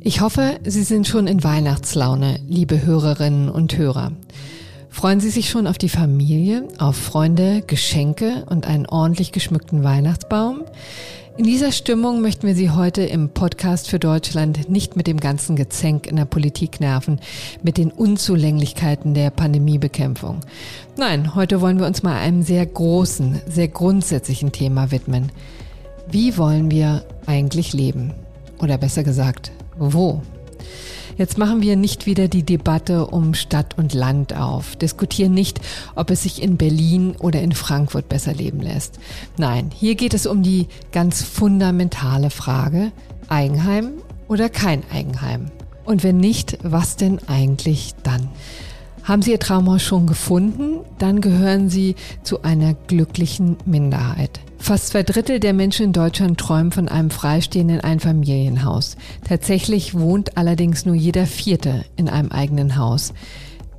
Ich 0.00 0.22
hoffe, 0.22 0.58
Sie 0.64 0.84
sind 0.84 1.06
schon 1.06 1.26
in 1.26 1.44
Weihnachtslaune, 1.44 2.40
liebe 2.48 2.84
Hörerinnen 2.84 3.48
und 3.50 3.76
Hörer. 3.76 4.12
Freuen 4.88 5.20
Sie 5.20 5.30
sich 5.30 5.50
schon 5.50 5.66
auf 5.66 5.78
die 5.78 5.90
Familie, 5.90 6.66
auf 6.78 6.96
Freunde, 6.96 7.62
Geschenke 7.66 8.46
und 8.48 8.66
einen 8.66 8.86
ordentlich 8.86 9.32
geschmückten 9.32 9.84
Weihnachtsbaum? 9.84 10.64
In 11.38 11.44
dieser 11.44 11.70
Stimmung 11.70 12.20
möchten 12.20 12.48
wir 12.48 12.56
Sie 12.56 12.70
heute 12.70 13.02
im 13.02 13.28
Podcast 13.28 13.88
für 13.88 14.00
Deutschland 14.00 14.68
nicht 14.68 14.96
mit 14.96 15.06
dem 15.06 15.20
ganzen 15.20 15.54
Gezänk 15.54 16.08
in 16.08 16.16
der 16.16 16.24
Politik 16.24 16.80
nerven, 16.80 17.20
mit 17.62 17.78
den 17.78 17.92
Unzulänglichkeiten 17.92 19.14
der 19.14 19.30
Pandemiebekämpfung. 19.30 20.40
Nein, 20.96 21.36
heute 21.36 21.60
wollen 21.60 21.78
wir 21.78 21.86
uns 21.86 22.02
mal 22.02 22.16
einem 22.16 22.42
sehr 22.42 22.66
großen, 22.66 23.40
sehr 23.46 23.68
grundsätzlichen 23.68 24.50
Thema 24.50 24.90
widmen. 24.90 25.30
Wie 26.10 26.36
wollen 26.36 26.72
wir 26.72 27.04
eigentlich 27.26 27.72
leben? 27.72 28.14
Oder 28.58 28.76
besser 28.76 29.04
gesagt, 29.04 29.52
wo? 29.78 30.22
Jetzt 31.18 31.36
machen 31.36 31.62
wir 31.62 31.74
nicht 31.74 32.06
wieder 32.06 32.28
die 32.28 32.44
Debatte 32.44 33.08
um 33.08 33.34
Stadt 33.34 33.76
und 33.76 33.92
Land 33.92 34.34
auf, 34.34 34.76
diskutieren 34.76 35.34
nicht, 35.34 35.60
ob 35.96 36.10
es 36.10 36.22
sich 36.22 36.40
in 36.40 36.56
Berlin 36.56 37.16
oder 37.18 37.42
in 37.42 37.50
Frankfurt 37.50 38.08
besser 38.08 38.32
leben 38.32 38.60
lässt. 38.60 39.00
Nein, 39.36 39.72
hier 39.74 39.96
geht 39.96 40.14
es 40.14 40.26
um 40.26 40.44
die 40.44 40.68
ganz 40.92 41.22
fundamentale 41.24 42.30
Frage, 42.30 42.92
Eigenheim 43.28 43.94
oder 44.28 44.48
kein 44.48 44.88
Eigenheim? 44.92 45.50
Und 45.84 46.04
wenn 46.04 46.18
nicht, 46.18 46.56
was 46.62 46.94
denn 46.94 47.18
eigentlich 47.26 47.96
dann? 48.04 48.28
Haben 49.04 49.22
Sie 49.22 49.30
Ihr 49.30 49.40
Traumhaus 49.40 49.82
schon 49.82 50.06
gefunden? 50.06 50.80
Dann 50.98 51.20
gehören 51.20 51.70
Sie 51.70 51.94
zu 52.22 52.42
einer 52.42 52.74
glücklichen 52.74 53.56
Minderheit. 53.64 54.40
Fast 54.58 54.88
zwei 54.88 55.02
Drittel 55.02 55.40
der 55.40 55.54
Menschen 55.54 55.86
in 55.86 55.92
Deutschland 55.92 56.38
träumen 56.38 56.72
von 56.72 56.88
einem 56.88 57.10
freistehenden 57.10 57.80
Einfamilienhaus. 57.80 58.96
Tatsächlich 59.26 59.94
wohnt 59.94 60.36
allerdings 60.36 60.84
nur 60.84 60.94
jeder 60.94 61.26
Vierte 61.26 61.84
in 61.96 62.08
einem 62.08 62.32
eigenen 62.32 62.76
Haus. 62.76 63.14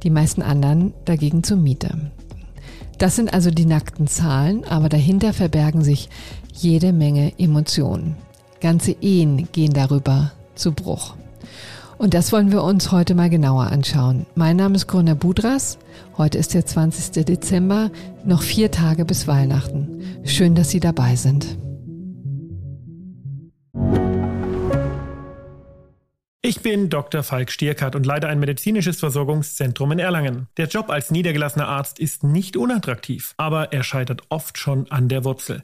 Die 0.04 0.10
meisten 0.10 0.42
anderen 0.42 0.94
dagegen 1.06 1.44
zur 1.44 1.58
Miete. 1.58 2.12
Das 2.98 3.16
sind 3.16 3.34
also 3.34 3.52
die 3.52 3.66
nackten 3.66 4.08
Zahlen, 4.08 4.64
aber 4.66 4.90
dahinter 4.90 5.34
verbergen 5.34 5.84
sich 5.84 6.10
jede 6.54 6.92
Menge 6.92 7.34
Emotionen. 7.38 8.16
Ganze 8.60 8.92
Ehen 9.00 9.48
gehen 9.52 9.74
darüber 9.74 10.32
zu 10.56 10.74
Bruch. 10.74 11.16
Und 12.00 12.14
das 12.14 12.32
wollen 12.32 12.54
wir 12.54 12.64
uns 12.64 12.94
heute 12.94 13.14
mal 13.14 13.30
genauer 13.30 13.68
anschauen. 13.68 14.26
Mein 14.34 14.56
Name 14.56 14.78
ist 14.78 14.88
Corona 14.88 15.16
Budras. 15.16 15.78
Heute 16.18 16.38
ist 16.38 16.54
der 16.54 16.66
20. 16.66 17.26
Dezember, 17.26 17.92
noch 18.24 18.42
vier 18.42 18.72
Tage 18.72 19.04
bis 19.04 19.28
Weihnachten. 19.28 20.02
Schön, 20.24 20.56
dass 20.56 20.70
Sie 20.70 20.80
dabei 20.80 21.18
sind. 21.18 21.58
Ich 26.42 26.62
bin 26.62 26.90
Dr. 26.90 27.22
Falk 27.22 27.52
Stierkart 27.52 27.98
und 27.98 28.06
leite 28.06 28.30
ein 28.30 28.40
medizinisches 28.40 29.02
Versorgungszentrum 29.02 29.92
in 29.92 30.00
Erlangen. 30.00 30.48
Der 30.56 30.68
Job 30.68 30.90
als 30.90 31.12
niedergelassener 31.12 31.68
Arzt 31.68 32.00
ist 32.00 32.24
nicht 32.24 32.56
unattraktiv, 32.56 33.34
aber 33.36 33.74
er 33.74 33.84
scheitert 33.84 34.22
oft 34.30 34.58
schon 34.58 34.90
an 34.90 35.10
der 35.10 35.26
Wurzel. 35.26 35.64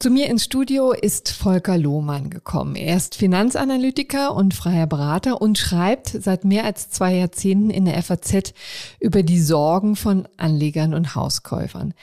Zu 0.00 0.10
mir 0.10 0.28
ins 0.28 0.44
Studio 0.44 0.92
ist 0.92 1.28
Volker 1.28 1.76
Lohmann 1.76 2.30
gekommen. 2.30 2.76
Er 2.76 2.96
ist 2.96 3.16
Finanzanalytiker 3.16 4.32
und 4.32 4.54
freier 4.54 4.86
Berater 4.86 5.42
und 5.42 5.58
schreibt 5.58 6.10
seit 6.10 6.44
mehr 6.44 6.64
als 6.64 6.88
zwei 6.88 7.16
Jahrzehnten 7.16 7.70
in 7.70 7.84
der 7.84 8.00
FAZ 8.00 8.54
über 9.00 9.24
die 9.24 9.40
Sorgen 9.40 9.96
von 9.96 10.28
Anlegern 10.36 10.94
und 10.94 11.16
Hauskäufern. 11.16 11.94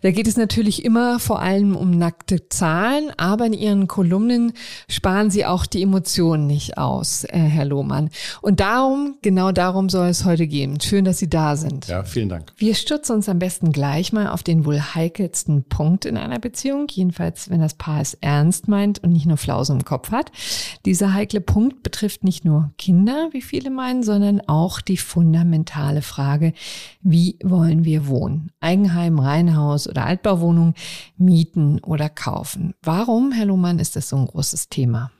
Da 0.00 0.12
geht 0.12 0.28
es 0.28 0.36
natürlich 0.36 0.84
immer 0.84 1.18
vor 1.18 1.42
allem 1.42 1.74
um 1.74 1.90
nackte 1.90 2.48
Zahlen, 2.50 3.10
aber 3.16 3.46
in 3.46 3.52
Ihren 3.52 3.88
Kolumnen 3.88 4.52
sparen 4.88 5.32
Sie 5.32 5.44
auch 5.44 5.66
die 5.66 5.82
Emotionen 5.82 6.46
nicht 6.46 6.78
aus, 6.78 7.24
äh, 7.24 7.36
Herr 7.36 7.64
Lohmann. 7.64 8.10
Und 8.42 8.60
darum, 8.60 9.16
genau 9.22 9.50
darum 9.50 9.88
soll 9.88 10.06
es 10.06 10.24
heute 10.24 10.46
gehen. 10.46 10.80
Schön, 10.80 11.04
dass 11.04 11.18
Sie 11.18 11.28
da 11.28 11.56
sind. 11.56 11.88
Ja, 11.88 12.04
vielen 12.04 12.28
Dank. 12.28 12.52
Wir 12.58 12.76
stürzen 12.76 13.16
uns 13.16 13.28
am 13.28 13.40
besten 13.40 13.72
gleich 13.72 14.12
mal 14.12 14.28
auf 14.28 14.44
den 14.44 14.64
wohl 14.64 14.80
heikelsten 14.80 15.64
Punkt 15.64 16.04
in 16.04 16.16
einer 16.16 16.38
Beziehung, 16.38 16.86
jedenfalls 16.88 17.39
als 17.40 17.50
wenn 17.50 17.60
das 17.60 17.74
Paar 17.74 18.00
es 18.00 18.14
ernst 18.14 18.68
meint 18.68 19.02
und 19.02 19.12
nicht 19.12 19.26
nur 19.26 19.36
Flausen 19.36 19.78
im 19.78 19.84
Kopf 19.84 20.10
hat. 20.10 20.30
Dieser 20.84 21.14
heikle 21.14 21.40
Punkt 21.40 21.82
betrifft 21.82 22.22
nicht 22.22 22.44
nur 22.44 22.72
Kinder, 22.76 23.30
wie 23.32 23.40
viele 23.40 23.70
meinen, 23.70 24.02
sondern 24.02 24.42
auch 24.46 24.80
die 24.80 24.98
fundamentale 24.98 26.02
Frage, 26.02 26.52
wie 27.00 27.38
wollen 27.42 27.84
wir 27.84 28.06
wohnen? 28.06 28.52
Eigenheim, 28.60 29.18
Reihenhaus 29.18 29.88
oder 29.88 30.04
Altbauwohnung, 30.04 30.74
mieten 31.16 31.80
oder 31.80 32.08
kaufen? 32.08 32.74
Warum, 32.82 33.32
Herr 33.32 33.46
Lohmann, 33.46 33.78
ist 33.78 33.96
das 33.96 34.10
so 34.10 34.16
ein 34.16 34.26
großes 34.26 34.68
Thema? 34.68 35.10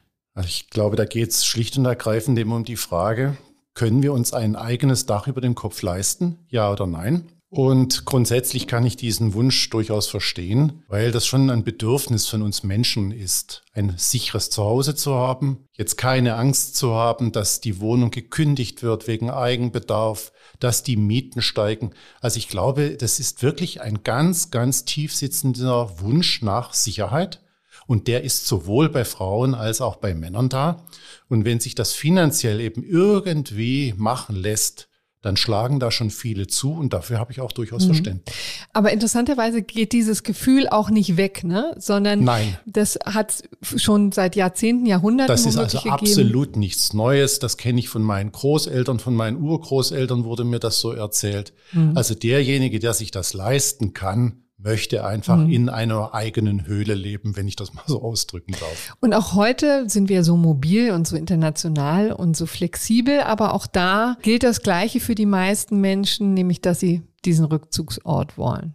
Ich 0.44 0.68
glaube, 0.68 0.96
da 0.96 1.04
geht 1.06 1.30
es 1.30 1.44
schlicht 1.46 1.76
und 1.78 1.86
ergreifend 1.86 2.38
immer 2.38 2.56
um 2.56 2.64
die 2.64 2.76
Frage, 2.76 3.36
können 3.74 4.02
wir 4.02 4.12
uns 4.12 4.32
ein 4.32 4.56
eigenes 4.56 5.06
Dach 5.06 5.26
über 5.26 5.40
dem 5.40 5.54
Kopf 5.54 5.80
leisten? 5.82 6.38
Ja 6.48 6.70
oder 6.70 6.86
nein? 6.86 7.24
Und 7.52 8.04
grundsätzlich 8.04 8.68
kann 8.68 8.86
ich 8.86 8.96
diesen 8.96 9.34
Wunsch 9.34 9.70
durchaus 9.70 10.06
verstehen, 10.06 10.84
weil 10.86 11.10
das 11.10 11.26
schon 11.26 11.50
ein 11.50 11.64
Bedürfnis 11.64 12.28
von 12.28 12.42
uns 12.42 12.62
Menschen 12.62 13.10
ist, 13.10 13.64
ein 13.72 13.94
sicheres 13.96 14.50
Zuhause 14.50 14.94
zu 14.94 15.16
haben, 15.16 15.66
jetzt 15.76 15.96
keine 15.96 16.36
Angst 16.36 16.76
zu 16.76 16.94
haben, 16.94 17.32
dass 17.32 17.60
die 17.60 17.80
Wohnung 17.80 18.12
gekündigt 18.12 18.84
wird 18.84 19.08
wegen 19.08 19.30
Eigenbedarf, 19.30 20.30
dass 20.60 20.84
die 20.84 20.96
Mieten 20.96 21.42
steigen. 21.42 21.90
Also 22.20 22.38
ich 22.38 22.46
glaube, 22.46 22.96
das 22.96 23.18
ist 23.18 23.42
wirklich 23.42 23.80
ein 23.80 24.04
ganz, 24.04 24.52
ganz 24.52 24.84
tief 24.84 25.12
sitzender 25.12 25.98
Wunsch 25.98 26.42
nach 26.42 26.72
Sicherheit. 26.72 27.42
Und 27.88 28.06
der 28.06 28.22
ist 28.22 28.46
sowohl 28.46 28.88
bei 28.88 29.04
Frauen 29.04 29.56
als 29.56 29.80
auch 29.80 29.96
bei 29.96 30.14
Männern 30.14 30.50
da. 30.50 30.86
Und 31.28 31.44
wenn 31.44 31.58
sich 31.58 31.74
das 31.74 31.94
finanziell 31.94 32.60
eben 32.60 32.84
irgendwie 32.84 33.92
machen 33.96 34.36
lässt, 34.36 34.89
dann 35.22 35.36
schlagen 35.36 35.80
da 35.80 35.90
schon 35.90 36.10
viele 36.10 36.46
zu 36.46 36.72
und 36.72 36.92
dafür 36.92 37.18
habe 37.18 37.30
ich 37.32 37.40
auch 37.40 37.52
durchaus 37.52 37.84
mhm. 37.84 37.88
Verständnis. 37.88 38.34
Aber 38.72 38.92
interessanterweise 38.92 39.62
geht 39.62 39.92
dieses 39.92 40.22
Gefühl 40.22 40.68
auch 40.68 40.88
nicht 40.88 41.16
weg, 41.16 41.44
ne? 41.44 41.74
sondern 41.78 42.24
Nein. 42.24 42.56
das 42.66 42.98
hat 43.04 43.42
schon 43.60 44.12
seit 44.12 44.34
Jahrzehnten, 44.34 44.86
Jahrhunderten 44.86 45.32
Das 45.32 45.44
ist 45.44 45.58
also 45.58 45.78
gegeben. 45.78 45.94
absolut 45.94 46.56
nichts 46.56 46.94
Neues. 46.94 47.38
Das 47.38 47.58
kenne 47.58 47.80
ich 47.80 47.88
von 47.88 48.02
meinen 48.02 48.32
Großeltern, 48.32 48.98
von 48.98 49.14
meinen 49.14 49.42
Urgroßeltern 49.42 50.24
wurde 50.24 50.44
mir 50.44 50.58
das 50.58 50.80
so 50.80 50.92
erzählt. 50.92 51.52
Mhm. 51.72 51.96
Also 51.96 52.14
derjenige, 52.14 52.78
der 52.78 52.94
sich 52.94 53.10
das 53.10 53.34
leisten 53.34 53.92
kann, 53.92 54.44
möchte 54.62 55.04
einfach 55.04 55.38
mhm. 55.38 55.50
in 55.50 55.68
einer 55.68 56.14
eigenen 56.14 56.66
Höhle 56.66 56.94
leben, 56.94 57.36
wenn 57.36 57.48
ich 57.48 57.56
das 57.56 57.72
mal 57.72 57.82
so 57.86 58.02
ausdrücken 58.02 58.52
darf. 58.52 58.94
Und 59.00 59.14
auch 59.14 59.34
heute 59.34 59.88
sind 59.88 60.08
wir 60.08 60.24
so 60.24 60.36
mobil 60.36 60.90
und 60.92 61.06
so 61.06 61.16
international 61.16 62.12
und 62.12 62.36
so 62.36 62.46
flexibel, 62.46 63.20
aber 63.20 63.54
auch 63.54 63.66
da 63.66 64.16
gilt 64.22 64.42
das 64.42 64.62
Gleiche 64.62 65.00
für 65.00 65.14
die 65.14 65.26
meisten 65.26 65.80
Menschen, 65.80 66.34
nämlich 66.34 66.60
dass 66.60 66.80
sie 66.80 67.02
diesen 67.24 67.44
Rückzugsort 67.46 68.36
wollen. 68.38 68.74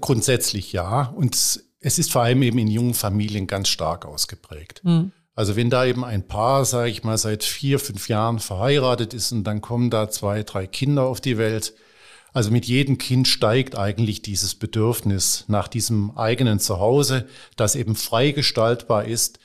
Grundsätzlich 0.00 0.72
ja. 0.72 1.12
Und 1.16 1.34
es 1.80 1.98
ist 1.98 2.12
vor 2.12 2.22
allem 2.22 2.42
eben 2.42 2.58
in 2.58 2.68
jungen 2.68 2.94
Familien 2.94 3.46
ganz 3.46 3.68
stark 3.68 4.06
ausgeprägt. 4.06 4.82
Mhm. 4.84 5.12
Also 5.36 5.56
wenn 5.56 5.68
da 5.68 5.84
eben 5.84 6.04
ein 6.04 6.26
Paar, 6.26 6.64
sage 6.64 6.90
ich 6.90 7.02
mal, 7.02 7.18
seit 7.18 7.42
vier, 7.42 7.80
fünf 7.80 8.08
Jahren 8.08 8.38
verheiratet 8.38 9.14
ist 9.14 9.32
und 9.32 9.44
dann 9.44 9.60
kommen 9.60 9.90
da 9.90 10.08
zwei, 10.08 10.44
drei 10.44 10.68
Kinder 10.68 11.02
auf 11.02 11.20
die 11.20 11.38
Welt, 11.38 11.74
also 12.34 12.50
mit 12.50 12.66
jedem 12.66 12.98
Kind 12.98 13.28
steigt 13.28 13.78
eigentlich 13.78 14.20
dieses 14.20 14.56
Bedürfnis 14.56 15.44
nach 15.46 15.68
diesem 15.68 16.10
eigenen 16.18 16.58
Zuhause, 16.58 17.26
das 17.56 17.76
eben 17.76 17.94
frei 17.94 18.32
gestaltbar 18.32 19.04
ist, 19.04 19.38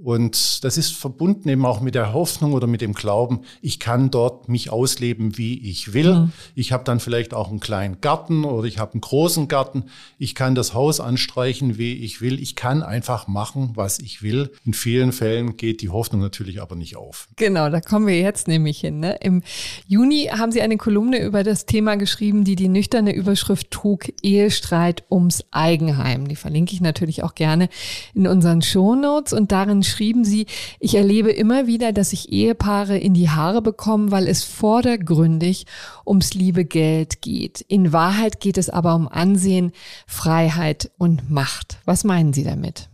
und 0.00 0.62
das 0.62 0.78
ist 0.78 0.94
verbunden 0.94 1.48
eben 1.48 1.66
auch 1.66 1.80
mit 1.80 1.96
der 1.96 2.12
Hoffnung 2.12 2.52
oder 2.52 2.68
mit 2.68 2.80
dem 2.80 2.94
Glauben, 2.94 3.40
ich 3.60 3.80
kann 3.80 4.12
dort 4.12 4.48
mich 4.48 4.70
ausleben, 4.70 5.36
wie 5.36 5.58
ich 5.68 5.92
will. 5.92 6.14
Mhm. 6.14 6.32
Ich 6.54 6.70
habe 6.70 6.84
dann 6.84 7.00
vielleicht 7.00 7.34
auch 7.34 7.50
einen 7.50 7.58
kleinen 7.58 8.00
Garten 8.00 8.44
oder 8.44 8.68
ich 8.68 8.78
habe 8.78 8.92
einen 8.92 9.00
großen 9.00 9.48
Garten. 9.48 9.86
Ich 10.16 10.36
kann 10.36 10.54
das 10.54 10.72
Haus 10.72 11.00
anstreichen, 11.00 11.78
wie 11.78 11.94
ich 11.94 12.20
will. 12.20 12.40
Ich 12.40 12.54
kann 12.54 12.84
einfach 12.84 13.26
machen, 13.26 13.72
was 13.74 13.98
ich 13.98 14.22
will. 14.22 14.52
In 14.64 14.72
vielen 14.72 15.10
Fällen 15.10 15.56
geht 15.56 15.82
die 15.82 15.88
Hoffnung 15.88 16.20
natürlich 16.20 16.62
aber 16.62 16.76
nicht 16.76 16.96
auf. 16.96 17.26
Genau, 17.34 17.68
da 17.68 17.80
kommen 17.80 18.06
wir 18.06 18.20
jetzt 18.20 18.46
nämlich 18.46 18.78
hin. 18.78 19.00
Ne? 19.00 19.18
Im 19.20 19.42
Juni 19.88 20.30
haben 20.30 20.52
Sie 20.52 20.62
eine 20.62 20.76
Kolumne 20.76 21.20
über 21.20 21.42
das 21.42 21.66
Thema 21.66 21.96
geschrieben, 21.96 22.44
die 22.44 22.54
die 22.54 22.68
nüchterne 22.68 23.12
Überschrift 23.12 23.72
trug, 23.72 24.04
Ehestreit 24.22 25.02
ums 25.10 25.44
Eigenheim. 25.50 26.28
Die 26.28 26.36
verlinke 26.36 26.72
ich 26.72 26.80
natürlich 26.80 27.24
auch 27.24 27.34
gerne 27.34 27.68
in 28.14 28.28
unseren 28.28 28.62
Shownotes 28.62 29.32
und 29.32 29.50
darin 29.50 29.82
schrieben 29.88 30.24
Sie, 30.24 30.46
ich 30.78 30.94
erlebe 30.94 31.30
immer 31.30 31.66
wieder, 31.66 31.92
dass 31.92 32.10
sich 32.10 32.30
Ehepaare 32.30 32.98
in 32.98 33.14
die 33.14 33.30
Haare 33.30 33.62
bekommen, 33.62 34.10
weil 34.10 34.28
es 34.28 34.44
vordergründig 34.44 35.66
ums 36.06 36.34
liebe 36.34 36.64
Geld 36.64 37.22
geht. 37.22 37.60
In 37.62 37.92
Wahrheit 37.92 38.40
geht 38.40 38.58
es 38.58 38.70
aber 38.70 38.94
um 38.94 39.08
Ansehen, 39.08 39.72
Freiheit 40.06 40.90
und 40.98 41.30
Macht. 41.30 41.78
Was 41.84 42.04
meinen 42.04 42.32
Sie 42.32 42.44
damit? 42.44 42.88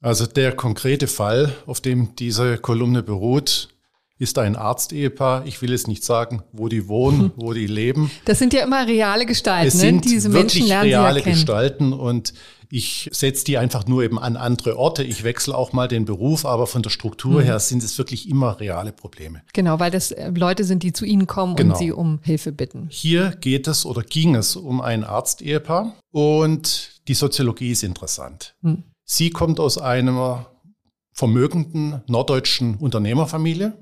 Also 0.00 0.26
der 0.26 0.54
konkrete 0.54 1.08
Fall, 1.08 1.52
auf 1.66 1.80
dem 1.80 2.14
diese 2.14 2.58
Kolumne 2.58 3.02
beruht, 3.02 3.68
ist 4.18 4.38
ein 4.38 4.56
Arztehepaar. 4.56 5.46
Ich 5.46 5.62
will 5.62 5.70
jetzt 5.70 5.88
nicht 5.88 6.04
sagen, 6.04 6.42
wo 6.52 6.68
die 6.68 6.88
wohnen, 6.88 7.20
hm. 7.20 7.32
wo 7.36 7.52
die 7.52 7.66
leben. 7.66 8.10
Das 8.24 8.38
sind 8.38 8.52
ja 8.52 8.64
immer 8.64 8.86
reale 8.86 9.26
Gestalten. 9.26 9.68
Es 9.68 9.74
ne? 9.74 9.80
sind 9.80 10.04
Diese 10.04 10.32
wirklich 10.32 10.68
Menschen 10.68 10.80
reale 10.80 11.22
Gestalten 11.22 11.92
und 11.92 12.32
ich 12.70 13.08
setze 13.12 13.44
die 13.44 13.56
einfach 13.56 13.86
nur 13.86 14.02
eben 14.02 14.18
an 14.18 14.36
andere 14.36 14.76
Orte. 14.76 15.02
Ich 15.02 15.24
wechsle 15.24 15.56
auch 15.56 15.72
mal 15.72 15.88
den 15.88 16.04
Beruf, 16.04 16.44
aber 16.44 16.66
von 16.66 16.82
der 16.82 16.90
Struktur 16.90 17.40
mhm. 17.40 17.44
her 17.44 17.60
sind 17.60 17.82
es 17.82 17.96
wirklich 17.96 18.28
immer 18.28 18.60
reale 18.60 18.92
Probleme. 18.92 19.42
Genau, 19.54 19.80
weil 19.80 19.90
das 19.90 20.10
äh, 20.10 20.30
Leute 20.34 20.64
sind, 20.64 20.82
die 20.82 20.92
zu 20.92 21.04
Ihnen 21.04 21.26
kommen 21.26 21.56
genau. 21.56 21.74
und 21.74 21.78
Sie 21.78 21.92
um 21.92 22.20
Hilfe 22.22 22.52
bitten. 22.52 22.88
Hier 22.90 23.30
geht 23.40 23.68
es 23.68 23.86
oder 23.86 24.02
ging 24.02 24.34
es 24.34 24.56
um 24.56 24.80
ein 24.80 25.04
Arztehepaar 25.04 25.94
und 26.10 27.00
die 27.08 27.14
Soziologie 27.14 27.70
ist 27.70 27.84
interessant. 27.84 28.54
Mhm. 28.60 28.82
Sie 29.04 29.30
kommt 29.30 29.60
aus 29.60 29.78
einer 29.78 30.46
vermögenden 31.12 32.02
norddeutschen 32.06 32.76
Unternehmerfamilie 32.76 33.72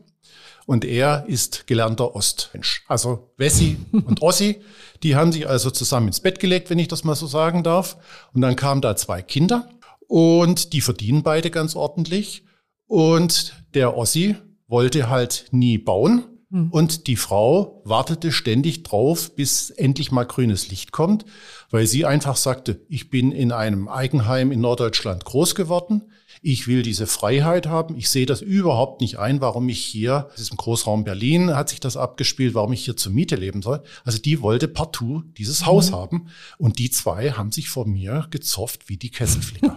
und 0.66 0.84
er 0.84 1.24
ist 1.28 1.66
gelernter 1.66 2.14
Ostmensch. 2.14 2.84
Also 2.88 3.30
Wessi 3.36 3.78
und 3.92 4.20
Ossi, 4.20 4.60
die 5.02 5.16
haben 5.16 5.32
sich 5.32 5.48
also 5.48 5.70
zusammen 5.70 6.08
ins 6.08 6.20
Bett 6.20 6.40
gelegt, 6.40 6.68
wenn 6.68 6.78
ich 6.78 6.88
das 6.88 7.04
mal 7.04 7.14
so 7.14 7.26
sagen 7.26 7.62
darf. 7.62 7.96
Und 8.34 8.42
dann 8.42 8.56
kamen 8.56 8.80
da 8.82 8.96
zwei 8.96 9.22
Kinder 9.22 9.68
und 10.08 10.72
die 10.72 10.80
verdienen 10.80 11.22
beide 11.22 11.50
ganz 11.50 11.76
ordentlich. 11.76 12.44
Und 12.86 13.54
der 13.74 13.96
Ossi 13.96 14.36
wollte 14.66 15.08
halt 15.08 15.46
nie 15.52 15.78
bauen. 15.78 16.24
Hm. 16.50 16.70
Und 16.70 17.06
die 17.06 17.16
Frau 17.16 17.82
wartete 17.84 18.30
ständig 18.32 18.82
drauf, 18.82 19.34
bis 19.34 19.70
endlich 19.70 20.12
mal 20.12 20.24
grünes 20.24 20.68
Licht 20.68 20.92
kommt, 20.92 21.24
weil 21.70 21.86
sie 21.86 22.04
einfach 22.04 22.36
sagte, 22.36 22.80
ich 22.88 23.10
bin 23.10 23.32
in 23.32 23.50
einem 23.50 23.88
Eigenheim 23.88 24.52
in 24.52 24.60
Norddeutschland 24.60 25.24
groß 25.24 25.54
geworden. 25.54 26.02
Ich 26.48 26.68
will 26.68 26.82
diese 26.82 27.08
Freiheit 27.08 27.66
haben. 27.66 27.96
Ich 27.96 28.08
sehe 28.08 28.24
das 28.24 28.40
überhaupt 28.40 29.00
nicht 29.00 29.18
ein, 29.18 29.40
warum 29.40 29.68
ich 29.68 29.84
hier, 29.84 30.28
das 30.30 30.42
ist 30.42 30.52
im 30.52 30.56
Großraum 30.56 31.02
Berlin, 31.02 31.56
hat 31.56 31.70
sich 31.70 31.80
das 31.80 31.96
abgespielt, 31.96 32.54
warum 32.54 32.72
ich 32.72 32.84
hier 32.84 32.96
zur 32.96 33.10
Miete 33.10 33.34
leben 33.34 33.62
soll. 33.62 33.82
Also 34.04 34.18
die 34.18 34.40
wollte 34.42 34.68
partout 34.68 35.24
dieses 35.36 35.62
mhm. 35.62 35.66
Haus 35.66 35.90
haben. 35.90 36.28
Und 36.56 36.78
die 36.78 36.88
zwei 36.88 37.32
haben 37.32 37.50
sich 37.50 37.68
vor 37.68 37.84
mir 37.84 38.28
gezofft 38.30 38.88
wie 38.88 38.96
die 38.96 39.10
Kesselflicker. 39.10 39.76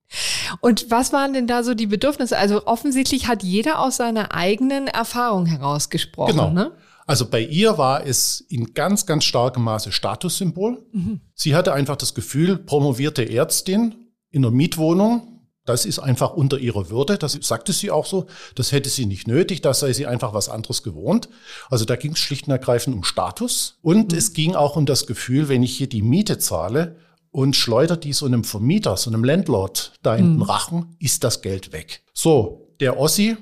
Und 0.60 0.90
was 0.90 1.14
waren 1.14 1.32
denn 1.32 1.46
da 1.46 1.64
so 1.64 1.72
die 1.72 1.86
Bedürfnisse? 1.86 2.36
Also 2.36 2.66
offensichtlich 2.66 3.26
hat 3.26 3.42
jeder 3.42 3.78
aus 3.78 3.96
seiner 3.96 4.34
eigenen 4.34 4.88
Erfahrung 4.88 5.46
herausgesprochen. 5.46 6.32
Genau. 6.32 6.50
Ne? 6.50 6.72
Also 7.06 7.26
bei 7.26 7.40
ihr 7.40 7.78
war 7.78 8.04
es 8.06 8.42
in 8.50 8.74
ganz, 8.74 9.06
ganz 9.06 9.24
starkem 9.24 9.62
Maße 9.62 9.90
Statussymbol. 9.90 10.84
Mhm. 10.92 11.22
Sie 11.32 11.54
hatte 11.54 11.72
einfach 11.72 11.96
das 11.96 12.12
Gefühl, 12.12 12.58
promovierte 12.58 13.30
Ärztin 13.30 13.94
in 14.30 14.44
einer 14.44 14.54
Mietwohnung, 14.54 15.31
das 15.64 15.84
ist 15.84 16.00
einfach 16.00 16.32
unter 16.32 16.58
ihrer 16.58 16.90
Würde, 16.90 17.18
das 17.18 17.38
sagte 17.40 17.72
sie 17.72 17.90
auch 17.90 18.06
so. 18.06 18.26
Das 18.56 18.72
hätte 18.72 18.88
sie 18.88 19.06
nicht 19.06 19.28
nötig, 19.28 19.60
da 19.60 19.74
sei 19.74 19.92
sie 19.92 20.06
einfach 20.06 20.34
was 20.34 20.48
anderes 20.48 20.82
gewohnt. 20.82 21.28
Also 21.70 21.84
da 21.84 21.94
ging 21.96 22.12
es 22.12 22.18
schlicht 22.18 22.48
und 22.48 22.52
ergreifend 22.52 22.96
um 22.96 23.04
Status. 23.04 23.78
Und 23.80 24.12
mhm. 24.12 24.18
es 24.18 24.32
ging 24.32 24.54
auch 24.56 24.76
um 24.76 24.86
das 24.86 25.06
Gefühl, 25.06 25.48
wenn 25.48 25.62
ich 25.62 25.76
hier 25.76 25.88
die 25.88 26.02
Miete 26.02 26.38
zahle 26.38 26.96
und 27.30 27.54
schleudere 27.54 27.98
die 27.98 28.12
so 28.12 28.26
einem 28.26 28.42
Vermieter, 28.42 28.96
so 28.96 29.10
einem 29.10 29.22
Landlord 29.22 29.92
da 30.02 30.16
in 30.16 30.30
mhm. 30.32 30.38
den 30.38 30.42
Rachen, 30.42 30.96
ist 30.98 31.22
das 31.22 31.42
Geld 31.42 31.72
weg. 31.72 32.02
So, 32.12 32.74
der 32.80 32.98
Ossi, 32.98 33.36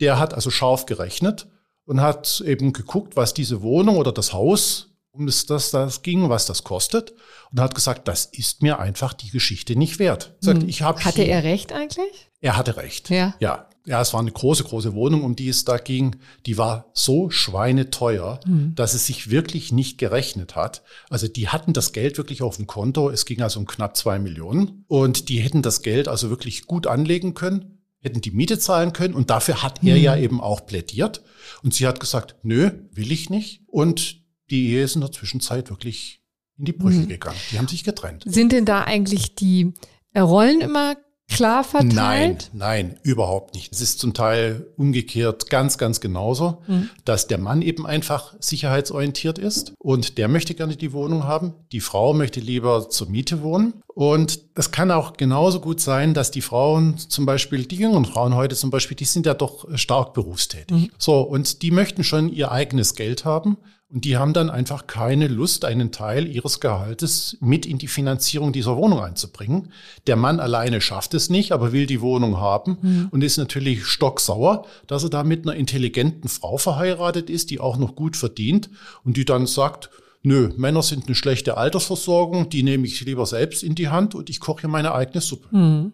der 0.00 0.18
hat 0.20 0.34
also 0.34 0.50
scharf 0.50 0.86
gerechnet 0.86 1.48
und 1.84 2.00
hat 2.00 2.42
eben 2.46 2.72
geguckt, 2.72 3.16
was 3.16 3.34
diese 3.34 3.62
Wohnung 3.62 3.96
oder 3.96 4.12
das 4.12 4.32
Haus 4.32 4.95
um 5.16 5.26
das, 5.26 5.46
das, 5.46 5.70
das 5.70 6.02
ging, 6.02 6.28
was 6.28 6.46
das 6.46 6.64
kostet. 6.64 7.14
Und 7.52 7.60
hat 7.60 7.74
gesagt, 7.74 8.08
das 8.08 8.26
ist 8.26 8.62
mir 8.62 8.78
einfach 8.78 9.12
die 9.12 9.30
Geschichte 9.30 9.76
nicht 9.76 9.98
wert. 9.98 10.34
Sagt, 10.40 10.62
hm. 10.62 10.68
ich 10.68 10.82
hab 10.82 11.04
hatte 11.04 11.22
hier, 11.22 11.32
er 11.32 11.44
recht 11.44 11.72
eigentlich? 11.72 12.30
Er 12.40 12.56
hatte 12.56 12.76
recht. 12.76 13.10
Ja. 13.10 13.34
ja. 13.40 13.68
Ja, 13.88 14.00
es 14.00 14.12
war 14.12 14.20
eine 14.20 14.32
große, 14.32 14.64
große 14.64 14.94
Wohnung, 14.94 15.22
um 15.22 15.36
die 15.36 15.48
es 15.48 15.64
da 15.64 15.78
ging. 15.78 16.16
Die 16.44 16.58
war 16.58 16.90
so 16.92 17.30
schweineteuer, 17.30 18.40
mhm. 18.44 18.74
dass 18.74 18.94
es 18.94 19.06
sich 19.06 19.30
wirklich 19.30 19.70
nicht 19.70 19.96
gerechnet 19.96 20.56
hat. 20.56 20.82
Also 21.08 21.28
die 21.28 21.48
hatten 21.48 21.72
das 21.72 21.92
Geld 21.92 22.18
wirklich 22.18 22.42
auf 22.42 22.56
dem 22.56 22.66
Konto. 22.66 23.10
Es 23.10 23.26
ging 23.26 23.42
also 23.42 23.60
um 23.60 23.66
knapp 23.66 23.96
zwei 23.96 24.18
Millionen. 24.18 24.84
Und 24.88 25.28
die 25.28 25.38
hätten 25.38 25.62
das 25.62 25.82
Geld 25.82 26.08
also 26.08 26.30
wirklich 26.30 26.66
gut 26.66 26.88
anlegen 26.88 27.34
können, 27.34 27.78
hätten 28.00 28.20
die 28.20 28.32
Miete 28.32 28.58
zahlen 28.58 28.92
können. 28.92 29.14
Und 29.14 29.30
dafür 29.30 29.62
hat 29.62 29.84
er 29.84 29.94
mhm. 29.94 30.02
ja 30.02 30.16
eben 30.16 30.40
auch 30.40 30.66
plädiert. 30.66 31.22
Und 31.62 31.72
sie 31.72 31.86
hat 31.86 32.00
gesagt, 32.00 32.34
nö, 32.42 32.72
will 32.90 33.12
ich 33.12 33.30
nicht. 33.30 33.62
Und 33.68 34.25
die 34.50 34.68
Ehe 34.70 34.84
ist 34.84 34.94
in 34.94 35.00
der 35.00 35.12
Zwischenzeit 35.12 35.70
wirklich 35.70 36.22
in 36.58 36.64
die 36.64 36.72
Brüche 36.72 37.00
mhm. 37.00 37.08
gegangen. 37.08 37.38
Die 37.52 37.58
haben 37.58 37.68
sich 37.68 37.84
getrennt. 37.84 38.24
Sind 38.26 38.52
denn 38.52 38.64
da 38.64 38.84
eigentlich 38.84 39.34
die 39.34 39.74
Rollen 40.16 40.60
immer 40.60 40.96
klar 41.28 41.64
verteilt? 41.64 41.92
Nein, 41.94 42.38
nein, 42.52 42.98
überhaupt 43.02 43.54
nicht. 43.54 43.72
Es 43.72 43.80
ist 43.80 43.98
zum 43.98 44.14
Teil 44.14 44.66
umgekehrt 44.76 45.50
ganz, 45.50 45.76
ganz 45.78 46.00
genauso, 46.00 46.62
mhm. 46.66 46.90
dass 47.04 47.26
der 47.26 47.38
Mann 47.38 47.62
eben 47.62 47.86
einfach 47.86 48.34
sicherheitsorientiert 48.40 49.38
ist 49.38 49.74
und 49.78 50.18
der 50.18 50.28
möchte 50.28 50.54
gerne 50.54 50.76
die 50.76 50.92
Wohnung 50.92 51.24
haben. 51.24 51.54
Die 51.72 51.80
Frau 51.80 52.14
möchte 52.14 52.40
lieber 52.40 52.88
zur 52.88 53.08
Miete 53.08 53.42
wohnen. 53.42 53.74
Und 53.88 54.40
es 54.54 54.72
kann 54.72 54.90
auch 54.90 55.14
genauso 55.14 55.60
gut 55.60 55.80
sein, 55.80 56.12
dass 56.12 56.30
die 56.30 56.42
Frauen 56.42 56.98
zum 56.98 57.24
Beispiel, 57.24 57.64
die 57.64 57.76
jüngeren 57.76 58.04
Frauen 58.04 58.34
heute 58.34 58.54
zum 58.54 58.70
Beispiel, 58.70 58.96
die 58.96 59.06
sind 59.06 59.24
ja 59.24 59.32
doch 59.32 59.66
stark 59.76 60.12
berufstätig. 60.12 60.76
Mhm. 60.76 60.90
So, 60.98 61.22
und 61.22 61.62
die 61.62 61.70
möchten 61.70 62.04
schon 62.04 62.30
ihr 62.30 62.52
eigenes 62.52 62.94
Geld 62.94 63.24
haben. 63.24 63.56
Und 63.88 64.04
die 64.04 64.16
haben 64.16 64.32
dann 64.32 64.50
einfach 64.50 64.88
keine 64.88 65.28
Lust, 65.28 65.64
einen 65.64 65.92
Teil 65.92 66.26
ihres 66.26 66.58
Gehaltes 66.58 67.36
mit 67.40 67.66
in 67.66 67.78
die 67.78 67.86
Finanzierung 67.86 68.52
dieser 68.52 68.76
Wohnung 68.76 68.98
einzubringen. 68.98 69.70
Der 70.08 70.16
Mann 70.16 70.40
alleine 70.40 70.80
schafft 70.80 71.14
es 71.14 71.30
nicht, 71.30 71.52
aber 71.52 71.72
will 71.72 71.86
die 71.86 72.00
Wohnung 72.00 72.38
haben 72.38 72.78
mhm. 72.82 73.08
und 73.12 73.22
ist 73.22 73.36
natürlich 73.36 73.86
stocksauer, 73.86 74.66
dass 74.88 75.04
er 75.04 75.10
da 75.10 75.22
mit 75.22 75.46
einer 75.46 75.56
intelligenten 75.56 76.28
Frau 76.28 76.56
verheiratet 76.56 77.30
ist, 77.30 77.50
die 77.50 77.60
auch 77.60 77.76
noch 77.76 77.94
gut 77.94 78.16
verdient 78.16 78.70
und 79.04 79.16
die 79.16 79.24
dann 79.24 79.46
sagt, 79.46 79.90
nö, 80.22 80.50
Männer 80.56 80.82
sind 80.82 81.06
eine 81.06 81.14
schlechte 81.14 81.56
Altersversorgung, 81.56 82.50
die 82.50 82.64
nehme 82.64 82.88
ich 82.88 83.00
lieber 83.02 83.24
selbst 83.24 83.62
in 83.62 83.76
die 83.76 83.88
Hand 83.88 84.16
und 84.16 84.28
ich 84.30 84.40
koche 84.40 84.62
hier 84.62 84.70
meine 84.70 84.96
eigene 84.96 85.20
Suppe. 85.20 85.56
Mhm. 85.56 85.92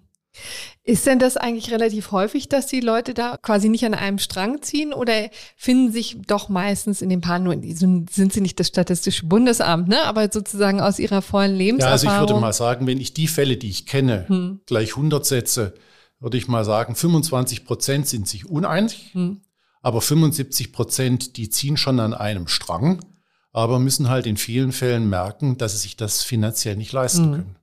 Ist 0.85 1.07
denn 1.07 1.19
das 1.19 1.37
eigentlich 1.37 1.71
relativ 1.71 2.11
häufig, 2.11 2.49
dass 2.49 2.67
die 2.67 2.81
Leute 2.81 3.15
da 3.15 3.37
quasi 3.37 3.69
nicht 3.69 3.85
an 3.85 3.95
einem 3.95 4.19
Strang 4.19 4.63
ziehen 4.63 4.93
oder 4.93 5.31
finden 5.57 5.93
sich 5.93 6.17
doch 6.27 6.49
meistens 6.49 7.03
in 7.03 7.09
den 7.09 7.21
Paaren 7.21 7.45
nur, 7.45 7.55
sind 7.63 8.33
sie 8.33 8.41
nicht 8.41 8.59
das 8.59 8.69
Statistische 8.69 9.27
Bundesamt, 9.27 9.89
ne? 9.89 10.03
aber 10.03 10.29
sozusagen 10.33 10.81
aus 10.81 10.99
ihrer 10.99 11.23
vollen 11.23 11.55
Lebenserfahrung? 11.55 12.05
Ja, 12.05 12.11
also 12.11 12.25
ich 12.25 12.31
würde 12.31 12.41
mal 12.41 12.53
sagen, 12.53 12.87
wenn 12.87 13.01
ich 13.01 13.15
die 13.15 13.29
Fälle, 13.29 13.57
die 13.57 13.71
ich 13.71 13.87
kenne, 13.87 14.29
hm. 14.29 14.61
gleich 14.67 14.91
100 14.91 15.25
setze, 15.25 15.75
würde 16.19 16.37
ich 16.37 16.49
mal 16.49 16.65
sagen, 16.65 16.97
25 16.97 17.65
Prozent 17.65 18.09
sind 18.09 18.27
sich 18.27 18.47
uneinig, 18.47 19.11
hm. 19.13 19.41
aber 19.83 20.01
75 20.01 20.73
Prozent, 20.73 21.37
die 21.37 21.49
ziehen 21.49 21.77
schon 21.77 22.01
an 22.01 22.15
einem 22.15 22.49
Strang, 22.49 23.01
aber 23.53 23.79
müssen 23.79 24.09
halt 24.09 24.27
in 24.27 24.37
vielen 24.37 24.73
Fällen 24.73 25.09
merken, 25.09 25.59
dass 25.59 25.73
sie 25.73 25.79
sich 25.79 25.97
das 25.97 26.23
finanziell 26.23 26.77
nicht 26.77 26.93
leisten 26.93 27.25
hm. 27.25 27.33
können. 27.33 27.57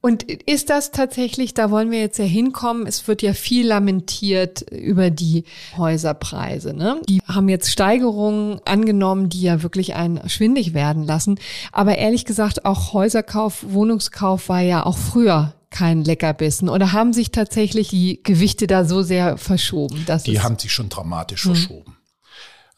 Und 0.00 0.22
ist 0.22 0.70
das 0.70 0.92
tatsächlich, 0.92 1.54
da 1.54 1.72
wollen 1.72 1.90
wir 1.90 1.98
jetzt 1.98 2.20
ja 2.20 2.24
hinkommen, 2.24 2.86
es 2.86 3.08
wird 3.08 3.20
ja 3.20 3.32
viel 3.32 3.66
lamentiert 3.66 4.64
über 4.70 5.10
die 5.10 5.42
Häuserpreise. 5.76 6.72
Ne? 6.72 7.00
Die 7.08 7.20
haben 7.26 7.48
jetzt 7.48 7.70
Steigerungen 7.70 8.60
angenommen, 8.64 9.28
die 9.28 9.42
ja 9.42 9.62
wirklich 9.64 9.94
einen 9.96 10.28
schwindig 10.28 10.72
werden 10.72 11.02
lassen. 11.02 11.40
Aber 11.72 11.98
ehrlich 11.98 12.24
gesagt, 12.24 12.64
auch 12.64 12.92
Häuserkauf, 12.92 13.64
Wohnungskauf 13.68 14.48
war 14.48 14.60
ja 14.60 14.86
auch 14.86 14.96
früher 14.96 15.54
kein 15.70 16.04
Leckerbissen? 16.04 16.68
Oder 16.68 16.92
haben 16.92 17.12
sich 17.12 17.32
tatsächlich 17.32 17.88
die 17.88 18.22
Gewichte 18.22 18.68
da 18.68 18.84
so 18.84 19.02
sehr 19.02 19.36
verschoben? 19.36 20.04
Dass 20.06 20.22
die 20.22 20.40
haben 20.40 20.58
sich 20.58 20.72
schon 20.72 20.88
dramatisch 20.88 21.44
hm. 21.44 21.54
verschoben. 21.56 21.97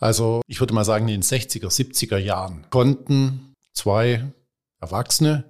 Also 0.00 0.40
ich 0.46 0.58
würde 0.60 0.74
mal 0.74 0.84
sagen, 0.84 1.06
in 1.06 1.20
den 1.20 1.22
60er, 1.22 1.68
70er 1.68 2.18
Jahren 2.18 2.66
konnten 2.70 3.54
zwei 3.72 4.32
Erwachsene 4.80 5.44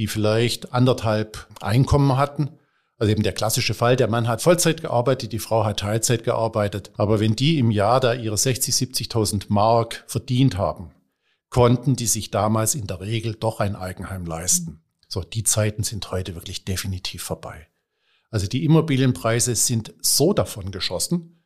die 0.00 0.06
vielleicht 0.06 0.72
anderthalb 0.72 1.46
Einkommen 1.60 2.16
hatten. 2.16 2.50
Also 2.96 3.12
eben 3.12 3.22
der 3.22 3.34
klassische 3.34 3.74
Fall, 3.74 3.96
der 3.96 4.08
Mann 4.08 4.28
hat 4.28 4.40
Vollzeit 4.40 4.80
gearbeitet, 4.80 5.32
die 5.32 5.38
Frau 5.38 5.64
hat 5.64 5.80
Teilzeit 5.80 6.24
gearbeitet. 6.24 6.90
Aber 6.96 7.20
wenn 7.20 7.36
die 7.36 7.58
im 7.58 7.70
Jahr 7.70 8.00
da 8.00 8.14
ihre 8.14 8.38
60, 8.38 8.74
70.000 8.74 9.44
Mark 9.48 10.04
verdient 10.06 10.56
haben, 10.56 10.92
konnten 11.50 11.96
die 11.96 12.06
sich 12.06 12.30
damals 12.30 12.74
in 12.74 12.86
der 12.86 13.00
Regel 13.00 13.34
doch 13.34 13.60
ein 13.60 13.76
Eigenheim 13.76 14.24
leisten. 14.24 14.82
So, 15.06 15.22
die 15.22 15.44
Zeiten 15.44 15.82
sind 15.82 16.10
heute 16.10 16.34
wirklich 16.34 16.64
definitiv 16.64 17.22
vorbei. 17.22 17.66
Also 18.30 18.46
die 18.46 18.64
Immobilienpreise 18.64 19.54
sind 19.54 19.92
so 20.00 20.32
davon 20.32 20.70
geschossen 20.70 21.39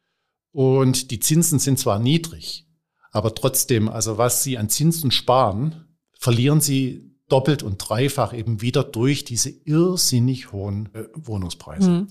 und 0.55 1.11
die 1.11 1.19
Zinsen 1.19 1.59
sind 1.59 1.81
zwar 1.81 1.99
niedrig, 1.99 2.69
aber 3.11 3.35
trotzdem, 3.35 3.89
also 3.89 4.19
was 4.19 4.45
sie 4.45 4.57
an 4.57 4.69
Zinsen 4.69 5.11
sparen, 5.11 5.97
verlieren 6.17 6.61
sie 6.61 7.13
doppelt 7.29 7.65
und 7.65 7.79
dreifach 7.79 8.33
eben 8.33 8.61
wieder 8.61 8.85
durch 8.85 9.25
diese 9.25 9.51
irrsinnig 9.51 10.53
hohen 10.53 10.95
äh, 10.95 11.07
Wohnungspreise. 11.15 11.91
Mhm. 11.91 12.09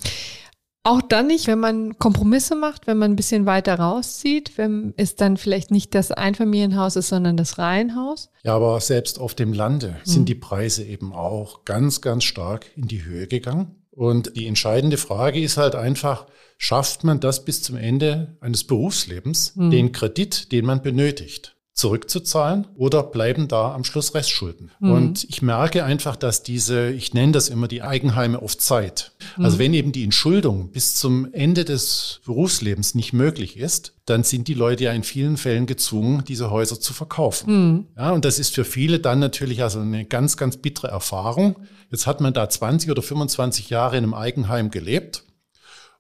Auch 0.86 1.02
dann 1.02 1.28
nicht, 1.28 1.48
wenn 1.48 1.60
man 1.60 1.98
Kompromisse 1.98 2.58
macht, 2.58 2.86
wenn 2.86 2.98
man 2.98 3.12
ein 3.12 3.16
bisschen 3.16 3.46
weiter 3.46 3.76
rauszieht, 3.76 4.58
wenn 4.58 4.94
es 4.98 5.16
dann 5.16 5.38
vielleicht 5.38 5.72
nicht 5.72 5.96
das 5.96 6.12
Einfamilienhaus 6.12 6.98
ist, 6.98 7.08
sondern 7.08 7.38
das 7.38 7.58
Reihenhaus. 7.58 8.30
Ja, 8.44 8.58
aber 8.58 8.82
selbst 8.82 9.20
auf 9.20 9.34
dem 9.36 9.54
Lande 9.54 9.96
sind 10.04 10.24
hm. 10.24 10.26
die 10.26 10.36
Preise 10.36 10.84
eben 10.84 11.14
auch 11.14 11.64
ganz, 11.64 12.02
ganz 12.02 12.26
stark 12.26 12.66
in 12.76 12.90
die 12.90 13.06
Höhe 13.06 13.28
gegangen. 13.28 13.83
Und 13.96 14.36
die 14.36 14.48
entscheidende 14.48 14.98
Frage 14.98 15.40
ist 15.40 15.58
halt 15.58 15.76
einfach, 15.76 16.26
schafft 16.58 17.04
man 17.04 17.20
das 17.20 17.46
bis 17.46 17.62
zum 17.62 17.78
Ende 17.78 18.38
eines 18.42 18.64
Berufslebens, 18.64 19.54
hm. 19.56 19.70
den 19.70 19.92
Kredit, 19.92 20.52
den 20.52 20.66
man 20.66 20.82
benötigt? 20.82 21.53
Zurückzuzahlen 21.74 22.68
oder 22.76 23.02
bleiben 23.02 23.48
da 23.48 23.74
am 23.74 23.84
Schluss 23.84 24.14
Restschulden. 24.14 24.72
Mhm. 24.80 24.92
Und 24.92 25.24
ich 25.24 25.42
merke 25.42 25.84
einfach, 25.84 26.16
dass 26.16 26.44
diese, 26.44 26.92
ich 26.92 27.16
nenne 27.16 27.32
das 27.32 27.50
immer 27.50 27.68
die 27.68 27.82
Eigenheime 27.82 28.40
auf 28.40 28.58
Zeit. 28.58 29.12
Mhm. 29.38 29.46
Also 29.46 29.58
wenn 29.58 29.74
eben 29.74 29.92
die 29.92 30.04
Entschuldung 30.04 30.70
bis 30.72 30.96
zum 30.96 31.34
Ende 31.34 31.66
des 31.66 32.22
Berufslebens 32.26 32.94
nicht 32.94 33.12
möglich 33.12 33.58
ist, 33.58 33.94
dann 34.06 34.24
sind 34.24 34.48
die 34.48 34.54
Leute 34.54 34.84
ja 34.84 34.92
in 34.92 35.04
vielen 35.04 35.36
Fällen 35.36 35.66
gezwungen, 35.66 36.24
diese 36.28 36.52
Häuser 36.52 36.80
zu 36.80 36.94
verkaufen. 36.94 37.72
Mhm. 37.72 37.88
Ja, 37.98 38.12
und 38.12 38.24
das 38.24 38.38
ist 38.38 38.54
für 38.54 38.66
viele 38.66 39.00
dann 39.00 39.18
natürlich 39.18 39.64
also 39.64 39.80
eine 39.80 40.06
ganz, 40.06 40.38
ganz 40.38 40.58
bittere 40.58 40.90
Erfahrung. 40.90 41.56
Jetzt 41.90 42.06
hat 42.06 42.22
man 42.22 42.34
da 42.34 42.48
20 42.48 42.92
oder 42.92 43.02
25 43.02 43.72
Jahre 43.72 43.98
in 43.98 44.04
einem 44.04 44.14
Eigenheim 44.14 44.70
gelebt 44.70 45.24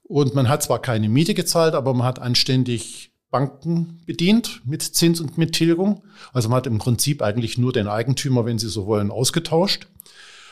und 0.04 0.36
man 0.36 0.50
hat 0.50 0.62
zwar 0.62 0.80
keine 0.80 1.10
Miete 1.10 1.34
gezahlt, 1.34 1.74
aber 1.74 1.94
man 1.94 2.06
hat 2.06 2.20
anständig 2.20 3.13
Banken 3.34 4.00
bedient 4.06 4.62
mit 4.64 4.84
Zins 4.84 5.20
und 5.20 5.40
mit 5.40 5.54
Tilgung. 5.54 6.04
Also 6.34 6.50
man 6.50 6.58
hat 6.58 6.68
im 6.68 6.78
Prinzip 6.78 7.24
eigentlich 7.24 7.58
nur 7.58 7.74
den 7.74 7.88
Eigentümer, 7.88 8.46
wenn 8.46 8.60
Sie 8.60 8.70
so 8.70 8.86
wollen, 8.86 9.10
ausgetauscht. 9.10 9.88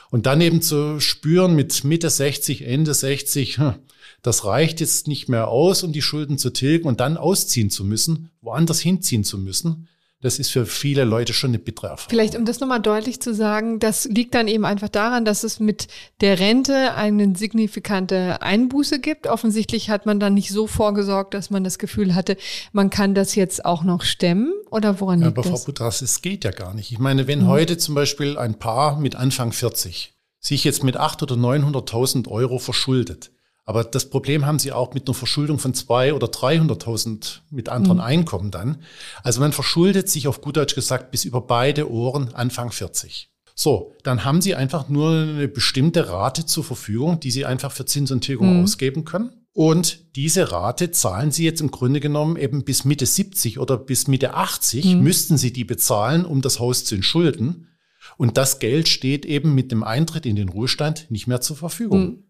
Und 0.09 0.25
dann 0.25 0.41
eben 0.41 0.63
zu 0.63 0.99
spüren 0.99 1.55
mit 1.55 1.83
Mitte 1.83 2.09
60, 2.09 2.65
Ende 2.65 2.93
60, 2.93 3.59
hm, 3.59 3.75
das 4.23 4.45
reicht 4.45 4.81
jetzt 4.81 5.07
nicht 5.07 5.29
mehr 5.29 5.47
aus, 5.47 5.83
um 5.83 5.93
die 5.93 6.01
Schulden 6.01 6.39
zu 6.39 6.49
tilgen 6.49 6.87
und 6.87 6.99
dann 6.99 7.17
ausziehen 7.17 7.69
zu 7.69 7.85
müssen, 7.85 8.31
woanders 8.41 8.79
hinziehen 8.79 9.23
zu 9.23 9.37
müssen. 9.37 9.87
Das 10.21 10.37
ist 10.37 10.51
für 10.51 10.67
viele 10.67 11.03
Leute 11.03 11.33
schon 11.33 11.49
eine 11.49 11.57
bittere 11.57 11.87
Erfahrung. 11.87 12.09
Vielleicht, 12.09 12.35
um 12.35 12.45
das 12.45 12.59
nochmal 12.59 12.79
deutlich 12.79 13.19
zu 13.21 13.33
sagen, 13.33 13.79
das 13.79 14.05
liegt 14.05 14.35
dann 14.35 14.47
eben 14.47 14.65
einfach 14.65 14.89
daran, 14.89 15.25
dass 15.25 15.43
es 15.43 15.59
mit 15.59 15.87
der 16.21 16.39
Rente 16.39 16.93
eine 16.93 17.35
signifikante 17.35 18.39
Einbuße 18.41 18.99
gibt. 18.99 19.25
Offensichtlich 19.25 19.89
hat 19.89 20.05
man 20.05 20.19
dann 20.19 20.35
nicht 20.35 20.49
so 20.49 20.67
vorgesorgt, 20.67 21.33
dass 21.33 21.49
man 21.49 21.63
das 21.63 21.79
Gefühl 21.79 22.13
hatte, 22.13 22.37
man 22.71 22.91
kann 22.91 23.15
das 23.15 23.33
jetzt 23.33 23.65
auch 23.65 23.83
noch 23.83 24.03
stemmen. 24.03 24.53
Oder 24.69 24.99
woran 24.99 25.21
ja, 25.21 25.27
liegt 25.27 25.39
aber 25.39 25.43
das? 25.43 25.51
Aber 25.51 25.59
Frau 25.59 25.65
Butras, 25.65 26.01
es 26.03 26.21
geht 26.21 26.43
ja 26.43 26.51
gar 26.51 26.75
nicht. 26.75 26.91
Ich 26.91 26.99
meine, 26.99 27.25
wenn 27.25 27.41
mhm. 27.41 27.47
heute 27.47 27.77
zum 27.77 27.95
Beispiel 27.95 28.37
ein 28.37 28.59
Paar 28.59 28.99
mit 28.99 29.15
Anfang 29.15 29.51
40 29.51 30.13
sich 30.39 30.63
jetzt 30.63 30.83
mit 30.83 30.99
800.000 30.99 31.23
oder 31.23 31.35
900.000 31.35 32.27
Euro 32.27 32.59
verschuldet, 32.59 33.31
aber 33.71 33.85
das 33.85 34.09
Problem 34.09 34.45
haben 34.45 34.59
sie 34.59 34.73
auch 34.73 34.93
mit 34.93 35.07
einer 35.07 35.13
Verschuldung 35.13 35.57
von 35.57 35.73
zwei 35.73 36.13
oder 36.13 36.27
300.000 36.27 37.39
mit 37.51 37.69
anderen 37.69 37.99
mhm. 37.99 38.03
Einkommen 38.03 38.51
dann. 38.51 38.83
Also 39.23 39.39
man 39.39 39.53
verschuldet 39.53 40.09
sich 40.09 40.27
auf 40.27 40.41
gut 40.41 40.57
Deutsch 40.57 40.75
gesagt 40.75 41.09
bis 41.09 41.23
über 41.23 41.39
beide 41.39 41.89
Ohren 41.89 42.33
Anfang 42.33 42.73
40. 42.73 43.29
So, 43.55 43.93
dann 44.03 44.25
haben 44.25 44.41
sie 44.41 44.55
einfach 44.55 44.89
nur 44.89 45.11
eine 45.11 45.47
bestimmte 45.47 46.09
Rate 46.09 46.45
zur 46.45 46.65
Verfügung, 46.65 47.21
die 47.21 47.31
sie 47.31 47.45
einfach 47.45 47.71
für 47.71 47.85
Zins 47.85 48.11
und 48.11 48.25
Tilgung 48.25 48.57
mhm. 48.57 48.63
ausgeben 48.65 49.05
können. 49.05 49.31
Und 49.53 50.17
diese 50.17 50.51
Rate 50.51 50.91
zahlen 50.91 51.31
sie 51.31 51.45
jetzt 51.45 51.61
im 51.61 51.71
Grunde 51.71 52.01
genommen 52.01 52.35
eben 52.35 52.65
bis 52.65 52.83
Mitte 52.83 53.05
70 53.05 53.57
oder 53.57 53.77
bis 53.77 54.09
Mitte 54.09 54.33
80 54.33 54.83
mhm. 54.83 55.01
müssten 55.01 55.37
sie 55.37 55.53
die 55.53 55.63
bezahlen, 55.63 56.25
um 56.25 56.41
das 56.41 56.59
Haus 56.59 56.83
zu 56.83 56.95
entschulden. 56.95 57.69
Und 58.17 58.35
das 58.35 58.59
Geld 58.59 58.89
steht 58.89 59.25
eben 59.25 59.55
mit 59.55 59.71
dem 59.71 59.81
Eintritt 59.81 60.25
in 60.25 60.35
den 60.35 60.49
Ruhestand 60.49 61.09
nicht 61.09 61.27
mehr 61.27 61.39
zur 61.39 61.55
Verfügung. 61.55 62.01
Mhm. 62.01 62.23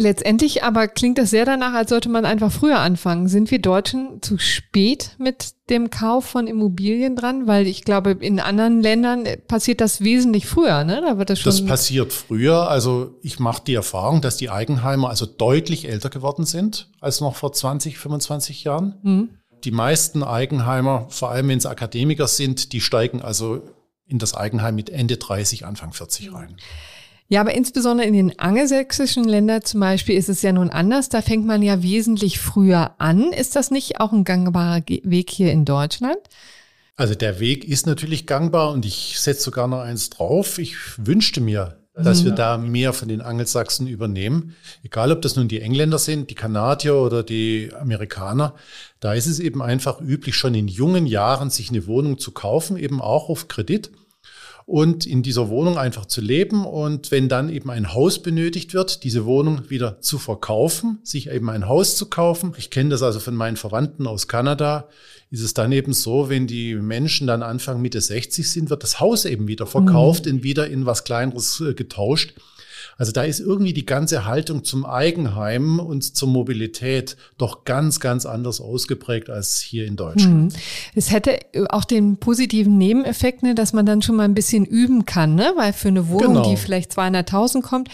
Letztendlich 0.00 0.62
aber 0.64 0.88
klingt 0.88 1.18
das 1.18 1.28
sehr 1.28 1.44
danach, 1.44 1.74
als 1.74 1.90
sollte 1.90 2.08
man 2.08 2.24
einfach 2.24 2.50
früher 2.50 2.78
anfangen. 2.78 3.28
Sind 3.28 3.50
wir 3.50 3.60
Deutschen 3.60 4.22
zu 4.22 4.38
spät 4.38 5.14
mit 5.18 5.52
dem 5.68 5.90
Kauf 5.90 6.24
von 6.24 6.46
Immobilien 6.46 7.16
dran? 7.16 7.46
Weil 7.46 7.66
ich 7.66 7.84
glaube, 7.84 8.12
in 8.12 8.40
anderen 8.40 8.80
Ländern 8.80 9.28
passiert 9.46 9.82
das 9.82 10.00
wesentlich 10.02 10.46
früher. 10.46 10.84
Ne? 10.84 11.02
Da 11.06 11.18
wird 11.18 11.28
das, 11.28 11.40
schon 11.40 11.52
das 11.52 11.66
passiert 11.66 12.14
früher. 12.14 12.70
Also 12.70 13.18
ich 13.20 13.38
mache 13.38 13.62
die 13.66 13.74
Erfahrung, 13.74 14.22
dass 14.22 14.38
die 14.38 14.48
Eigenheimer 14.48 15.10
also 15.10 15.26
deutlich 15.26 15.86
älter 15.86 16.08
geworden 16.08 16.46
sind 16.46 16.88
als 17.00 17.20
noch 17.20 17.36
vor 17.36 17.52
20, 17.52 17.98
25 17.98 18.64
Jahren. 18.64 18.94
Mhm. 19.02 19.28
Die 19.64 19.70
meisten 19.70 20.22
Eigenheimer, 20.22 21.08
vor 21.10 21.30
allem 21.30 21.48
wenn 21.48 21.58
es 21.58 21.66
Akademiker 21.66 22.26
sind, 22.26 22.72
die 22.72 22.80
steigen 22.80 23.20
also 23.20 23.60
in 24.06 24.18
das 24.18 24.32
Eigenheim 24.34 24.76
mit 24.76 24.88
Ende 24.88 25.18
30, 25.18 25.66
Anfang 25.66 25.92
40 25.92 26.32
rein. 26.32 26.56
Ja, 27.30 27.42
aber 27.42 27.54
insbesondere 27.54 28.08
in 28.08 28.12
den 28.12 28.38
angelsächsischen 28.40 29.22
Ländern 29.22 29.62
zum 29.62 29.78
Beispiel 29.78 30.16
ist 30.16 30.28
es 30.28 30.42
ja 30.42 30.50
nun 30.50 30.68
anders. 30.68 31.10
Da 31.10 31.22
fängt 31.22 31.46
man 31.46 31.62
ja 31.62 31.80
wesentlich 31.80 32.40
früher 32.40 32.96
an. 32.98 33.32
Ist 33.32 33.54
das 33.54 33.70
nicht 33.70 34.00
auch 34.00 34.12
ein 34.12 34.24
gangbarer 34.24 34.82
Weg 35.04 35.30
hier 35.30 35.52
in 35.52 35.64
Deutschland? 35.64 36.18
Also 36.96 37.14
der 37.14 37.38
Weg 37.38 37.64
ist 37.64 37.86
natürlich 37.86 38.26
gangbar 38.26 38.72
und 38.72 38.84
ich 38.84 39.20
setze 39.20 39.42
sogar 39.42 39.68
noch 39.68 39.78
eins 39.78 40.10
drauf. 40.10 40.58
Ich 40.58 40.74
wünschte 40.96 41.40
mir, 41.40 41.78
dass 41.94 42.22
mhm. 42.22 42.24
wir 42.24 42.32
da 42.32 42.58
mehr 42.58 42.92
von 42.92 43.06
den 43.06 43.20
Angelsachsen 43.20 43.86
übernehmen. 43.86 44.56
Egal, 44.82 45.12
ob 45.12 45.22
das 45.22 45.36
nun 45.36 45.46
die 45.46 45.60
Engländer 45.60 46.00
sind, 46.00 46.30
die 46.30 46.34
Kanadier 46.34 46.96
oder 46.96 47.22
die 47.22 47.70
Amerikaner. 47.78 48.56
Da 48.98 49.14
ist 49.14 49.28
es 49.28 49.38
eben 49.38 49.62
einfach 49.62 50.00
üblich, 50.00 50.34
schon 50.34 50.56
in 50.56 50.66
jungen 50.66 51.06
Jahren 51.06 51.50
sich 51.50 51.70
eine 51.70 51.86
Wohnung 51.86 52.18
zu 52.18 52.32
kaufen, 52.32 52.76
eben 52.76 53.00
auch 53.00 53.28
auf 53.28 53.46
Kredit 53.46 53.92
und 54.70 55.04
in 55.04 55.24
dieser 55.24 55.48
Wohnung 55.48 55.78
einfach 55.78 56.06
zu 56.06 56.20
leben 56.20 56.64
und 56.64 57.10
wenn 57.10 57.28
dann 57.28 57.48
eben 57.48 57.70
ein 57.70 57.92
Haus 57.92 58.22
benötigt 58.22 58.72
wird, 58.72 59.02
diese 59.02 59.24
Wohnung 59.24 59.68
wieder 59.68 60.00
zu 60.00 60.16
verkaufen, 60.16 61.00
sich 61.02 61.28
eben 61.28 61.50
ein 61.50 61.66
Haus 61.66 61.96
zu 61.96 62.06
kaufen. 62.06 62.54
Ich 62.56 62.70
kenne 62.70 62.90
das 62.90 63.02
also 63.02 63.18
von 63.18 63.34
meinen 63.34 63.56
Verwandten 63.56 64.06
aus 64.06 64.28
Kanada. 64.28 64.86
Ist 65.32 65.42
es 65.42 65.54
dann 65.54 65.72
eben 65.72 65.92
so, 65.92 66.28
wenn 66.28 66.46
die 66.46 66.76
Menschen 66.76 67.26
dann 67.26 67.42
Anfang 67.42 67.82
Mitte 67.82 68.00
60 68.00 68.48
sind, 68.48 68.70
wird 68.70 68.84
das 68.84 69.00
Haus 69.00 69.24
eben 69.24 69.48
wieder 69.48 69.66
verkauft 69.66 70.26
mhm. 70.26 70.34
und 70.34 70.42
wieder 70.44 70.68
in 70.68 70.86
was 70.86 71.02
kleineres 71.02 71.60
äh, 71.60 71.74
getauscht. 71.74 72.34
Also 72.96 73.12
da 73.12 73.22
ist 73.22 73.40
irgendwie 73.40 73.72
die 73.72 73.86
ganze 73.86 74.24
Haltung 74.24 74.64
zum 74.64 74.84
Eigenheim 74.84 75.80
und 75.80 76.16
zur 76.16 76.28
Mobilität 76.28 77.16
doch 77.38 77.64
ganz, 77.64 78.00
ganz 78.00 78.26
anders 78.26 78.60
ausgeprägt 78.60 79.30
als 79.30 79.60
hier 79.60 79.86
in 79.86 79.96
Deutschland. 79.96 80.52
Hm. 80.52 80.60
Es 80.94 81.10
hätte 81.10 81.38
auch 81.70 81.84
den 81.84 82.18
positiven 82.18 82.78
Nebeneffekt, 82.78 83.42
ne, 83.42 83.54
dass 83.54 83.72
man 83.72 83.86
dann 83.86 84.02
schon 84.02 84.16
mal 84.16 84.24
ein 84.24 84.34
bisschen 84.34 84.64
üben 84.64 85.06
kann, 85.06 85.34
ne? 85.34 85.52
weil 85.56 85.72
für 85.72 85.88
eine 85.88 86.08
Wohnung, 86.08 86.34
genau. 86.34 86.50
die 86.50 86.56
vielleicht 86.56 86.92
200.000 86.92 87.62
kommt, 87.62 87.88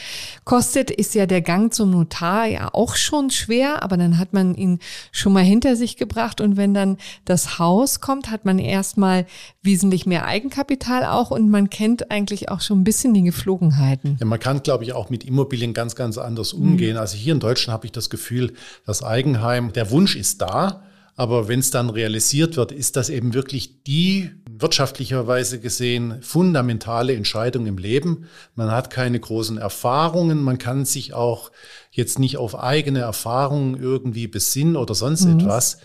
kostet, 0.44 0.90
ist 0.90 1.14
ja 1.14 1.26
der 1.26 1.42
Gang 1.42 1.72
zum 1.72 1.90
Notar 1.90 2.46
ja 2.46 2.68
auch 2.72 2.96
schon 2.96 3.30
schwer, 3.30 3.82
aber 3.82 3.96
dann 3.96 4.18
hat 4.18 4.32
man 4.32 4.54
ihn 4.54 4.80
schon 5.12 5.32
mal 5.32 5.44
hinter 5.44 5.76
sich 5.76 5.96
gebracht 5.96 6.40
und 6.40 6.56
wenn 6.56 6.74
dann 6.74 6.98
das 7.24 7.58
Haus 7.58 8.00
kommt, 8.00 8.30
hat 8.30 8.44
man 8.44 8.58
erstmal 8.58 9.26
wesentlich 9.62 10.06
mehr 10.06 10.26
Eigenkapital 10.26 11.04
auch 11.04 11.30
und 11.30 11.50
man 11.50 11.70
kennt 11.70 12.10
eigentlich 12.10 12.48
auch 12.48 12.60
schon 12.60 12.80
ein 12.80 12.84
bisschen 12.84 13.14
die 13.14 13.22
Geflogenheiten. 13.22 14.16
Ja, 14.20 14.26
man 14.26 14.38
kann, 14.38 14.62
glaube 14.62 14.84
ich, 14.84 14.85
auch 14.92 15.10
mit 15.10 15.24
Immobilien 15.24 15.74
ganz, 15.74 15.94
ganz 15.94 16.18
anders 16.18 16.52
umgehen. 16.52 16.94
Mhm. 16.94 17.00
Also 17.00 17.16
hier 17.16 17.32
in 17.32 17.40
Deutschland 17.40 17.74
habe 17.74 17.86
ich 17.86 17.92
das 17.92 18.10
Gefühl, 18.10 18.52
das 18.84 19.02
Eigenheim, 19.02 19.72
der 19.72 19.90
Wunsch 19.90 20.16
ist 20.16 20.42
da, 20.42 20.82
aber 21.16 21.48
wenn 21.48 21.60
es 21.60 21.70
dann 21.70 21.88
realisiert 21.88 22.56
wird, 22.56 22.72
ist 22.72 22.96
das 22.96 23.08
eben 23.08 23.32
wirklich 23.32 23.82
die 23.84 24.30
wirtschaftlicherweise 24.50 25.60
gesehen 25.60 26.20
fundamentale 26.20 27.14
Entscheidung 27.14 27.66
im 27.66 27.78
Leben. 27.78 28.26
Man 28.54 28.70
hat 28.70 28.90
keine 28.90 29.18
großen 29.18 29.56
Erfahrungen, 29.56 30.42
man 30.42 30.58
kann 30.58 30.84
sich 30.84 31.14
auch 31.14 31.50
jetzt 31.90 32.18
nicht 32.18 32.36
auf 32.36 32.58
eigene 32.58 33.00
Erfahrungen 33.00 33.80
irgendwie 33.80 34.26
besinnen 34.26 34.76
oder 34.76 34.94
sonst 34.94 35.24
mhm. 35.24 35.40
etwas. 35.40 35.78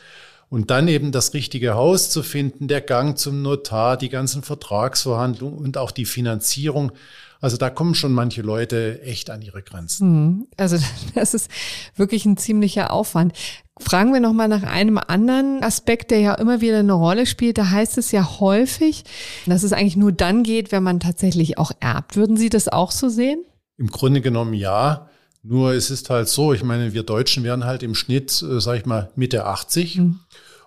Und 0.52 0.70
dann 0.70 0.90
eben 0.90 1.14
das 1.14 1.34
richtige 1.34 1.76
Haus 1.76 2.10
zu 2.10 2.24
finden, 2.24 2.68
der 2.68 2.82
Gang 2.82 3.18
zum 3.18 3.42
Notar, 3.42 3.96
die 3.96 4.10
ganzen 4.10 4.44
Vertragsverhandlungen 4.44 5.58
und 5.58 5.78
auch 5.78 5.92
die 5.92 6.04
Finanzierung. 6.04 6.92
Also 7.40 7.56
da 7.56 7.70
kommen 7.70 7.96
schon 7.96 8.12
manche 8.12 8.42
Leute 8.42 9.02
echt 9.02 9.30
an 9.30 9.42
ihre 9.42 9.64
Grenzen. 9.64 10.10
Mhm. 10.10 10.48
Also 10.58 10.78
das 11.16 11.34
ist 11.34 11.50
wirklich 11.96 12.26
ein 12.26 12.36
ziemlicher 12.36 12.92
Aufwand. 12.92 13.32
Fragen 13.80 14.12
wir 14.12 14.20
noch 14.20 14.34
mal 14.34 14.50
nach 14.50 14.64
einem 14.64 14.98
anderen 14.98 15.64
Aspekt, 15.64 16.12
der 16.12 16.20
ja 16.20 16.34
immer 16.34 16.60
wieder 16.60 16.80
eine 16.80 16.92
Rolle 16.92 17.28
spielt. 17.28 17.58
Da 17.58 17.70
heißt 17.70 17.98
es 17.98 18.12
ja 18.12 18.42
häufig, 18.42 19.06
dass 19.46 19.64
es 19.64 19.72
eigentlich 19.72 19.96
nur 19.96 20.12
dann 20.12 20.44
geht, 20.44 20.74
wenn 20.74 20.84
man 20.84 21.00
tatsächlich 21.00 21.60
auch 21.60 21.72
erbt. 21.80 22.18
Würden 22.18 22.36
Sie 22.36 22.50
das 22.50 22.68
auch 22.68 22.92
so 22.92 23.08
sehen? 23.08 23.42
Im 23.78 23.88
Grunde 23.88 24.20
genommen 24.20 24.54
ja. 24.54 25.10
Nur 25.44 25.74
es 25.74 25.90
ist 25.90 26.10
halt 26.10 26.28
so, 26.28 26.54
ich 26.54 26.64
meine, 26.64 26.94
wir 26.94 27.04
Deutschen 27.04 27.44
wären 27.44 27.66
halt 27.66 27.84
im 27.84 27.96
Schnitt, 27.96 28.42
äh, 28.42 28.62
sag 28.62 28.78
ich 28.78 28.86
mal, 28.86 29.12
Mitte 29.16 29.46
80. 29.46 29.98
Mhm. 29.98 30.20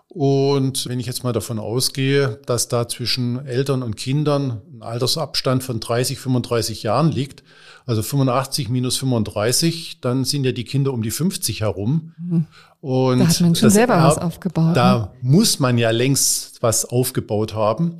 Und 0.08 0.86
wenn 0.88 1.00
ich 1.00 1.06
jetzt 1.06 1.24
mal 1.24 1.32
davon 1.32 1.58
ausgehe, 1.58 2.38
dass 2.46 2.68
da 2.68 2.86
zwischen 2.86 3.44
Eltern 3.46 3.82
und 3.82 3.96
Kindern 3.96 4.62
ein 4.72 4.82
Altersabstand 4.82 5.64
von 5.64 5.80
30, 5.80 6.20
35 6.20 6.84
Jahren 6.84 7.10
liegt, 7.10 7.42
also 7.84 8.00
85 8.02 8.68
minus 8.68 8.96
35, 8.96 10.00
dann 10.00 10.24
sind 10.24 10.44
ja 10.44 10.52
die 10.52 10.64
Kinder 10.64 10.92
um 10.92 11.02
die 11.02 11.10
50 11.10 11.62
herum. 11.62 12.12
Mhm. 12.18 12.46
Und 12.80 13.18
da 13.18 13.28
hat 13.28 13.40
man 13.40 13.54
schon 13.56 13.70
selber 13.70 14.02
was 14.02 14.18
aufgebaut. 14.18 14.76
Da 14.76 14.98
ne? 14.98 15.10
muss 15.22 15.58
man 15.58 15.78
ja 15.78 15.90
längst 15.90 16.62
was 16.62 16.84
aufgebaut 16.84 17.54
haben. 17.54 17.98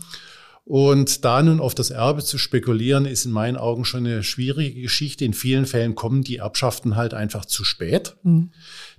Und 0.66 1.26
da 1.26 1.42
nun 1.42 1.60
auf 1.60 1.74
das 1.74 1.90
Erbe 1.90 2.24
zu 2.24 2.38
spekulieren, 2.38 3.04
ist 3.04 3.26
in 3.26 3.32
meinen 3.32 3.58
Augen 3.58 3.84
schon 3.84 4.06
eine 4.06 4.22
schwierige 4.22 4.80
Geschichte. 4.80 5.24
In 5.24 5.34
vielen 5.34 5.66
Fällen 5.66 5.94
kommen 5.94 6.22
die 6.22 6.38
Erbschaften 6.38 6.96
halt 6.96 7.12
einfach 7.12 7.44
zu 7.44 7.64
spät. 7.64 8.16
Mhm. 8.22 8.50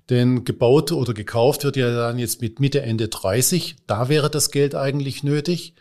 Denn 0.10 0.43
gebaut 0.43 0.91
oder 0.91 1.15
gekauft 1.15 1.63
wird 1.63 1.75
ja 1.75 1.91
dann 1.91 2.19
jetzt 2.19 2.39
mit 2.39 2.60
Mitte, 2.60 2.84
Ende 2.84 3.07
30. 3.07 3.77
Da 3.88 4.10
wäre 4.10 4.29
das 4.29 4.51
Geld 4.51 4.75
eigentlich 4.75 5.24
nötig. 5.24 5.74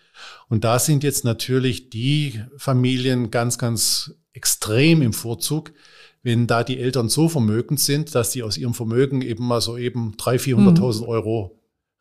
Und 0.49 0.65
da 0.65 0.79
sind 0.79 1.05
jetzt 1.05 1.25
natürlich 1.25 1.91
die 1.91 2.41
Familien 2.57 3.31
ganz, 3.31 3.59
ganz 3.59 4.15
extrem 4.33 5.03
im 5.03 5.13
Vorzug, 5.13 5.73
wenn 6.23 6.47
da 6.47 6.65
die 6.65 6.79
Eltern 6.79 7.11
so 7.11 7.29
vermögend 7.29 7.79
sind, 7.79 8.15
dass 8.15 8.33
sie 8.33 8.43
aus 8.43 8.57
ihrem 8.57 8.73
Vermögen 8.73 9.21
eben 9.21 9.47
mal 9.47 9.61
so 9.61 9.77
eben 9.77 10.15
300.000, 10.17 10.79
400.000 10.79 11.01
mhm. 11.03 11.09
Euro 11.09 11.61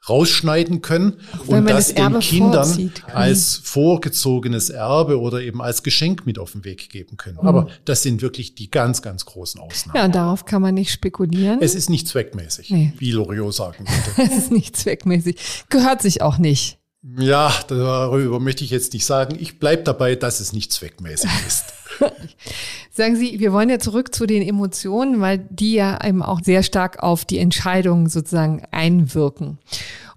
rausschneiden 0.10 0.82
können 0.82 1.14
und 1.48 1.70
das, 1.70 1.94
das 1.94 1.96
den 1.96 2.20
Kindern 2.20 2.66
vorzieht. 2.66 3.04
als 3.14 3.62
vorgezogenes 3.64 4.70
Erbe 4.70 5.20
oder 5.20 5.42
eben 5.42 5.62
als 5.62 5.84
Geschenk 5.84 6.26
mit 6.26 6.40
auf 6.40 6.52
den 6.52 6.66
Weg 6.66 6.90
geben 6.90 7.18
können. 7.18 7.38
Mhm. 7.42 7.48
Aber 7.48 7.68
das 7.86 8.04
sind 8.04 8.22
wirklich 8.22 8.56
die 8.56 8.70
ganz, 8.70 9.02
ganz 9.02 9.26
großen 9.26 9.62
Ausnahmen. 9.62 9.98
Ja, 9.98 10.06
und 10.06 10.16
darauf 10.16 10.46
kann 10.46 10.62
man 10.62 10.74
nicht 10.74 10.92
spekulieren. 10.92 11.60
Es 11.62 11.76
ist 11.76 11.90
nicht 11.90 12.08
zweckmäßig, 12.08 12.70
nee. 12.70 12.94
wie 12.98 13.12
Loriot 13.12 13.54
sagen 13.54 13.86
würde. 14.18 14.32
es 14.32 14.38
ist 14.38 14.52
nicht 14.52 14.76
zweckmäßig. 14.76 15.38
Gehört 15.70 16.02
sich 16.02 16.22
auch 16.22 16.38
nicht. 16.38 16.80
Ja, 17.18 17.54
darüber 17.68 18.40
möchte 18.40 18.64
ich 18.64 18.70
jetzt 18.70 18.94
nicht 18.94 19.06
sagen. 19.06 19.38
Ich 19.38 19.60
bleibe 19.60 19.84
dabei, 19.84 20.16
dass 20.16 20.40
es 20.40 20.54
nicht 20.54 20.72
zweckmäßig 20.72 21.30
ist. 21.46 21.66
Sagen 22.92 23.16
Sie, 23.16 23.40
wir 23.40 23.54
wollen 23.54 23.70
ja 23.70 23.80
zurück 23.80 24.14
zu 24.14 24.26
den 24.26 24.48
Emotionen, 24.48 25.20
weil 25.20 25.40
die 25.50 25.74
ja 25.74 26.00
eben 26.06 26.22
auch 26.22 26.42
sehr 26.44 26.64
stark 26.64 27.02
auf 27.02 27.26
die 27.26 27.40
Entscheidung 27.40 28.08
sozusagen 28.10 28.64
einwirken. 28.72 29.58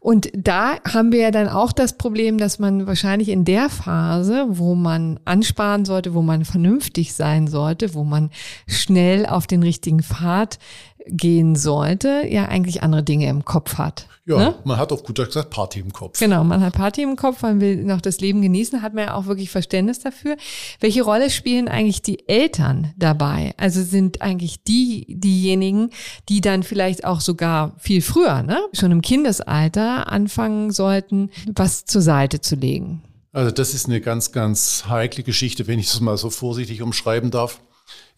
Und 0.07 0.31
da 0.37 0.77
haben 0.85 1.11
wir 1.11 1.19
ja 1.19 1.31
dann 1.33 1.49
auch 1.49 1.73
das 1.73 1.99
Problem, 1.99 2.39
dass 2.39 2.61
man 2.61 2.87
wahrscheinlich 2.87 3.29
in 3.29 3.45
der 3.45 3.69
Phase, 3.69 4.47
wo 4.51 4.77
man 4.77 5.19
ansparen 5.25 5.85
sollte, 5.85 6.15
wo 6.15 6.23
man 6.23 6.45
vernünftig 6.45 7.13
sein 7.13 7.49
sollte, 7.49 7.93
wo 7.93 8.05
man 8.05 8.31
schnell 8.69 9.27
auf 9.27 9.49
den 9.49 9.65
richtigen 9.65 10.05
Pfad 10.05 10.61
gehen 11.09 11.57
sollte, 11.57 12.25
ja 12.29 12.47
eigentlich 12.47 12.85
andere 12.85 13.03
Dinge 13.03 13.29
im 13.29 13.45
Kopf 13.45 13.79
hat. 13.79 14.07
Ja, 14.29 14.39
ne? 14.39 14.55
man 14.65 14.77
hat 14.77 14.91
auf 14.91 15.05
gut 15.05 15.17
gesagt 15.17 15.51
Party 15.51 15.79
im 15.79 15.93
Kopf. 15.93 16.19
Genau, 16.19 16.43
man 16.43 16.61
hat 16.61 16.73
Party 16.73 17.03
im 17.03 17.15
Kopf, 17.15 17.43
man 17.43 17.61
will 17.61 17.85
noch 17.85 18.01
das 18.01 18.19
Leben 18.19 18.43
genießen, 18.43 18.83
hat 18.83 18.93
man 18.93 19.05
ja 19.05 19.15
auch 19.15 19.27
wirklich 19.27 19.51
Verständnis 19.51 20.01
dafür. 20.01 20.37
Welche 20.81 21.05
Rolle 21.05 21.31
spielen 21.31 21.69
eigentlich 21.69 22.03
die 22.03 22.29
Eltern 22.29 22.93
dabei? 22.97 23.55
Also 23.57 23.85
sind 23.85 24.23
eigentlich 24.23 24.65
die 24.65 25.07
diejenigen, 25.09 25.91
die 26.29 26.41
dann 26.41 26.65
vielleicht 26.65 27.05
auch 27.05 27.21
sogar 27.21 27.77
viel 27.79 28.03
früher, 28.03 28.43
ne, 28.43 28.59
schon 28.73 28.91
im 28.91 29.01
Kindesalter 29.01 29.96
anfangen 30.05 30.71
sollten, 30.71 31.31
was 31.55 31.85
zur 31.85 32.03
Seite 32.03 32.41
zu 32.41 32.57
legen? 32.57 33.03
Also 33.33 33.51
das 33.51 33.75
ist 33.75 33.87
eine 33.87 34.01
ganz, 34.01 34.33
ganz 34.33 34.85
heikle 34.89 35.23
Geschichte, 35.23 35.67
wenn 35.67 35.79
ich 35.79 35.91
das 35.91 36.01
mal 36.01 36.17
so 36.17 36.31
vorsichtig 36.31 36.81
umschreiben 36.81 37.31
darf. 37.31 37.61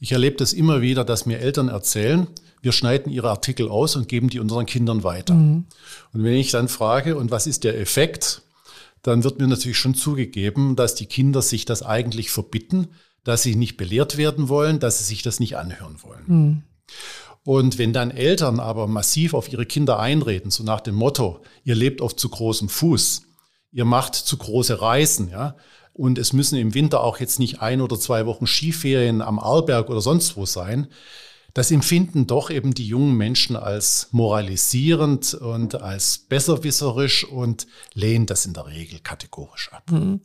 Ich 0.01 0.13
erlebe 0.13 0.37
das 0.37 0.53
immer 0.53 0.81
wieder, 0.81 1.05
dass 1.05 1.27
mir 1.27 1.41
Eltern 1.41 1.69
erzählen, 1.69 2.29
wir 2.63 2.73
schneiden 2.73 3.13
ihre 3.13 3.31
Artikel 3.31 3.69
aus 3.69 3.97
und 3.97 4.09
geben 4.09 4.31
die 4.31 4.41
unseren 4.41 4.67
Kindern 4.67 5.03
weiter. 5.05 5.35
Mhm. 5.35 5.65
Und 6.13 6.25
wenn 6.25 6.35
ich 6.35 6.51
dann 6.51 6.69
frage, 6.69 7.17
und 7.17 7.31
was 7.31 7.47
ist 7.47 7.65
der 7.65 7.79
Effekt, 7.81 8.43
dann 9.03 9.25
wird 9.25 9.39
mir 9.39 9.47
natürlich 9.47 9.79
schon 9.79 9.95
zugegeben, 9.95 10.77
dass 10.77 10.95
die 10.95 11.07
Kinder 11.07 11.43
sich 11.43 11.65
das 11.65 11.83
eigentlich 11.83 12.31
verbitten, 12.31 12.89
dass 13.25 13.43
sie 13.43 13.57
nicht 13.57 13.77
belehrt 13.77 14.17
werden 14.17 14.49
wollen, 14.49 14.81
dass 14.81 14.99
sie 14.99 15.05
sich 15.05 15.23
das 15.23 15.41
nicht 15.41 15.57
anhören 15.57 15.97
wollen. 16.03 16.25
Mhm. 16.27 16.63
Und 17.49 17.79
wenn 17.79 17.95
dann 17.95 18.11
Eltern 18.11 18.61
aber 18.61 18.87
massiv 18.87 19.33
auf 19.33 19.51
ihre 19.51 19.65
Kinder 19.65 19.99
einreden, 19.99 20.51
so 20.51 20.63
nach 20.63 20.83
dem 20.83 20.95
Motto, 20.95 21.41
ihr 21.65 21.75
lebt 21.75 22.03
auf 22.03 22.15
zu 22.15 22.29
großem 22.29 22.69
Fuß, 22.69 23.23
ihr 23.73 23.87
macht 23.87 24.15
zu 24.15 24.37
große 24.37 24.83
Reisen, 24.83 25.31
ja, 25.31 25.57
und 25.95 26.19
es 26.19 26.35
müssen 26.35 26.59
im 26.59 26.75
Winter 26.75 27.03
auch 27.03 27.21
jetzt 27.21 27.39
nicht 27.39 27.63
ein 27.63 27.81
oder 27.81 27.99
zwei 27.99 28.27
Wochen 28.27 28.47
Skiferien 28.47 29.23
am 29.23 29.39
Arlberg 29.39 29.89
oder 29.89 30.03
sonst 30.03 30.37
wo 30.37 30.45
sein, 30.45 30.89
das 31.59 31.73
empfinden 31.73 32.29
doch 32.29 32.51
eben 32.51 32.73
die 32.73 32.87
jungen 32.87 33.17
Menschen 33.17 33.57
als 33.57 34.07
moralisierend 34.13 35.35
und 35.35 35.75
als 35.75 36.19
besserwisserisch 36.19 37.25
und 37.25 37.67
lehnen 37.95 38.27
das 38.27 38.47
in 38.47 38.53
der 38.53 38.69
Regel 38.69 39.01
kategorisch 39.01 39.73
ab. 39.73 39.91
Mhm. 39.91 40.21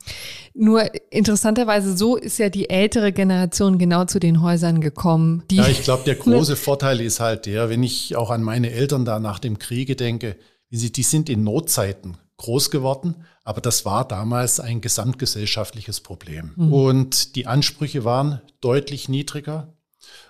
Nur 0.54 0.84
interessanterweise, 1.12 1.98
so 1.98 2.18
ist 2.18 2.38
ja 2.38 2.50
die 2.50 2.70
ältere 2.70 3.12
Generation 3.12 3.80
genau 3.80 4.06
zu 4.06 4.20
den 4.20 4.44
Häusern 4.44 4.80
gekommen. 4.80 5.44
ja, 5.50 5.68
ich 5.68 5.82
glaube, 5.82 6.04
der 6.04 6.16
große 6.24 6.56
Vorteil 6.56 7.02
ist 7.02 7.20
halt 7.20 7.48
der, 7.48 7.68
wenn 7.68 7.82
ich 7.82 8.16
auch 8.16 8.30
an 8.30 8.44
meine 8.44 8.70
Eltern 8.70 9.04
da 9.04 9.20
nach 9.20 9.40
dem 9.40 9.58
Kriege 9.58 9.96
denke, 9.96 10.38
die 10.70 11.04
sind 11.04 11.32
in 11.32 11.44
Notzeiten 11.44 12.18
groß 12.38 12.70
geworden, 12.70 13.16
aber 13.44 13.60
das 13.60 13.86
war 13.86 14.08
damals 14.08 14.60
ein 14.60 14.82
gesamtgesellschaftliches 14.82 16.02
Problem. 16.02 16.54
Mhm. 16.56 16.74
Und 16.74 17.36
die 17.36 17.48
Ansprüche 17.48 18.06
waren 18.06 18.40
deutlich 18.62 19.10
niedriger. 19.10 19.74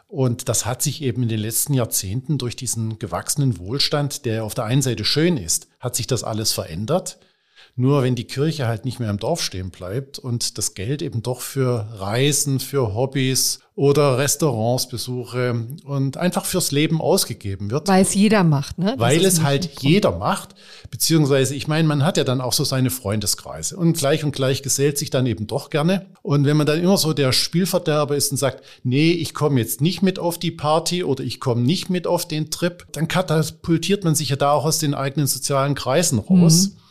Und 0.08 0.48
das 0.48 0.66
hat 0.66 0.82
sich 0.82 1.02
eben 1.02 1.24
in 1.24 1.30
den 1.30 1.39
letzten 1.39 1.74
Jahrzehnten 1.74 2.38
durch 2.38 2.56
diesen 2.56 3.00
gewachsenen 3.00 3.58
Wohlstand, 3.58 4.26
der 4.26 4.44
auf 4.44 4.54
der 4.54 4.66
einen 4.66 4.82
Seite 4.82 5.06
schön 5.06 5.38
ist, 5.38 5.68
hat 5.80 5.96
sich 5.96 6.08
das 6.08 6.24
alles 6.24 6.52
verändert. 6.52 7.18
Nur 7.76 8.04
wenn 8.04 8.14
die 8.14 8.26
Kirche 8.26 8.68
halt 8.68 8.86
nicht 8.86 9.00
mehr 9.00 9.10
im 9.10 9.18
Dorf 9.18 9.42
stehen 9.42 9.72
bleibt 9.72 10.20
und 10.20 10.60
das 10.60 10.76
Geld 10.76 11.02
eben 11.02 11.24
doch 11.24 11.42
für 11.42 11.88
Reisen, 11.94 12.60
für 12.60 12.94
Hobbys 12.94 13.62
oder 13.74 14.20
Restaurantsbesuche 14.20 15.66
und 15.84 16.18
einfach 16.18 16.46
fürs 16.46 16.70
Leben 16.70 17.02
ausgegeben 17.02 17.72
wird. 17.72 17.88
Weil 17.88 18.04
es 18.04 18.14
jeder 18.14 18.44
macht, 18.44 18.78
ne? 18.78 18.94
Weil 19.00 19.26
es 19.26 19.42
halt 19.42 19.82
jeder 19.82 20.16
macht. 20.16 20.54
Beziehungsweise, 20.92 21.56
ich 21.56 21.68
meine, 21.68 21.88
man 21.88 22.06
hat 22.06 22.18
ja 22.18 22.24
dann 22.24 22.42
auch 22.42 22.54
so 22.54 22.64
seine 22.64 22.92
Freundeskreise 22.92 23.76
und 23.76 23.98
gleich 23.98 24.24
und 24.24 24.36
gleich 24.36 24.62
gesellt 24.62 25.00
sich 25.00 25.10
dann 25.10 25.26
eben 25.26 25.48
doch 25.48 25.72
gerne. 25.72 26.06
Und 26.22 26.46
wenn 26.46 26.58
man 26.58 26.68
dann 26.68 26.80
immer 26.80 26.98
so 26.98 27.14
der 27.14 27.32
Spielverderber 27.32 28.16
ist 28.16 28.30
und 28.32 28.38
sagt, 28.38 28.64
nee, 28.84 29.14
ich 29.14 29.34
komme 29.34 29.60
jetzt 29.60 29.82
nicht 29.82 30.04
mit 30.04 30.20
auf 30.20 30.38
die 30.38 30.52
Party 30.52 31.04
oder 31.04 31.24
ich 31.24 31.40
komme 31.40 31.64
nicht 31.64 31.90
mit 31.90 32.06
auf 32.06 32.28
den 32.28 32.52
Trip, 32.52 32.86
dann 32.92 33.08
katapultiert 33.08 34.04
man 34.04 34.14
sich 34.14 34.30
ja 34.30 34.36
da 34.36 34.52
auch 34.52 34.66
aus 34.66 34.78
den 34.78 34.94
eigenen 34.94 35.26
sozialen 35.26 35.74
Kreisen 35.74 36.20
raus. 36.20 36.68
Mhm. 36.68 36.83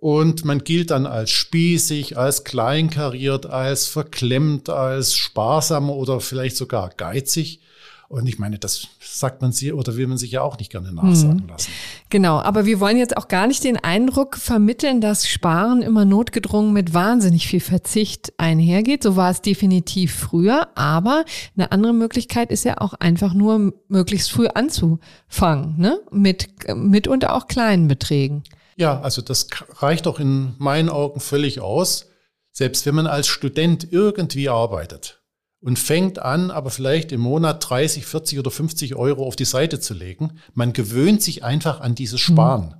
Und 0.00 0.46
man 0.46 0.64
gilt 0.64 0.90
dann 0.90 1.04
als 1.06 1.30
spießig, 1.30 2.16
als 2.16 2.44
kleinkariert, 2.44 3.44
als 3.44 3.86
verklemmt, 3.86 4.70
als 4.70 5.14
sparsam 5.14 5.90
oder 5.90 6.20
vielleicht 6.20 6.56
sogar 6.56 6.88
geizig. 6.96 7.60
Und 8.08 8.26
ich 8.26 8.40
meine, 8.40 8.58
das 8.58 8.88
sagt 9.00 9.40
man 9.40 9.52
sie 9.52 9.72
oder 9.72 9.96
will 9.96 10.08
man 10.08 10.18
sich 10.18 10.32
ja 10.32 10.42
auch 10.42 10.58
nicht 10.58 10.72
gerne 10.72 10.92
nachsagen 10.92 11.42
mhm. 11.44 11.48
lassen. 11.48 11.70
Genau, 12.08 12.40
aber 12.40 12.64
wir 12.64 12.80
wollen 12.80 12.96
jetzt 12.96 13.16
auch 13.16 13.28
gar 13.28 13.46
nicht 13.46 13.62
den 13.62 13.76
Eindruck 13.76 14.36
vermitteln, 14.36 15.00
dass 15.00 15.28
Sparen 15.28 15.80
immer 15.80 16.04
notgedrungen 16.04 16.72
mit 16.72 16.92
wahnsinnig 16.92 17.46
viel 17.46 17.60
Verzicht 17.60 18.32
einhergeht. 18.36 19.04
So 19.04 19.14
war 19.14 19.30
es 19.30 19.42
definitiv 19.42 20.12
früher. 20.12 20.76
Aber 20.76 21.24
eine 21.56 21.70
andere 21.70 21.92
Möglichkeit 21.92 22.50
ist 22.50 22.64
ja 22.64 22.80
auch 22.80 22.94
einfach 22.94 23.32
nur 23.32 23.74
möglichst 23.86 24.32
früh 24.32 24.48
anzufangen, 24.48 25.78
ne? 25.78 26.00
Mit, 26.10 26.48
mitunter 26.74 27.36
auch 27.36 27.46
kleinen 27.46 27.86
Beträgen. 27.86 28.42
Ja, 28.80 28.98
also 29.02 29.20
das 29.20 29.48
reicht 29.76 30.06
doch 30.06 30.18
in 30.18 30.54
meinen 30.56 30.88
Augen 30.88 31.20
völlig 31.20 31.60
aus. 31.60 32.06
Selbst 32.50 32.86
wenn 32.86 32.94
man 32.94 33.06
als 33.06 33.26
Student 33.26 33.88
irgendwie 33.92 34.48
arbeitet 34.48 35.22
und 35.60 35.78
fängt 35.78 36.18
an, 36.18 36.50
aber 36.50 36.70
vielleicht 36.70 37.12
im 37.12 37.20
Monat 37.20 37.68
30, 37.68 38.06
40 38.06 38.38
oder 38.38 38.50
50 38.50 38.96
Euro 38.96 39.26
auf 39.26 39.36
die 39.36 39.44
Seite 39.44 39.80
zu 39.80 39.92
legen, 39.92 40.38
man 40.54 40.72
gewöhnt 40.72 41.22
sich 41.22 41.44
einfach 41.44 41.82
an 41.82 41.94
dieses 41.94 42.20
Sparen. 42.20 42.68
Mhm. 42.68 42.74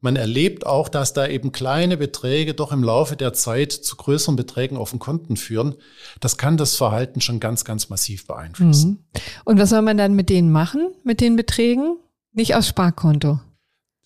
Man 0.00 0.16
erlebt 0.16 0.64
auch, 0.64 0.88
dass 0.88 1.12
da 1.12 1.26
eben 1.26 1.52
kleine 1.52 1.98
Beträge 1.98 2.54
doch 2.54 2.72
im 2.72 2.82
Laufe 2.82 3.16
der 3.16 3.34
Zeit 3.34 3.72
zu 3.72 3.96
größeren 3.96 4.36
Beträgen 4.36 4.78
auf 4.78 4.88
den 4.88 5.00
Konten 5.00 5.36
führen. 5.36 5.74
Das 6.20 6.38
kann 6.38 6.56
das 6.56 6.76
Verhalten 6.76 7.20
schon 7.20 7.40
ganz, 7.40 7.66
ganz 7.66 7.90
massiv 7.90 8.26
beeinflussen. 8.26 8.90
Mhm. 8.90 9.20
Und 9.44 9.58
was 9.60 9.68
soll 9.68 9.82
man 9.82 9.98
dann 9.98 10.14
mit 10.14 10.30
denen 10.30 10.50
machen, 10.50 10.94
mit 11.04 11.20
den 11.20 11.36
Beträgen? 11.36 11.98
Nicht 12.32 12.54
aus 12.54 12.66
Sparkonto. 12.66 13.38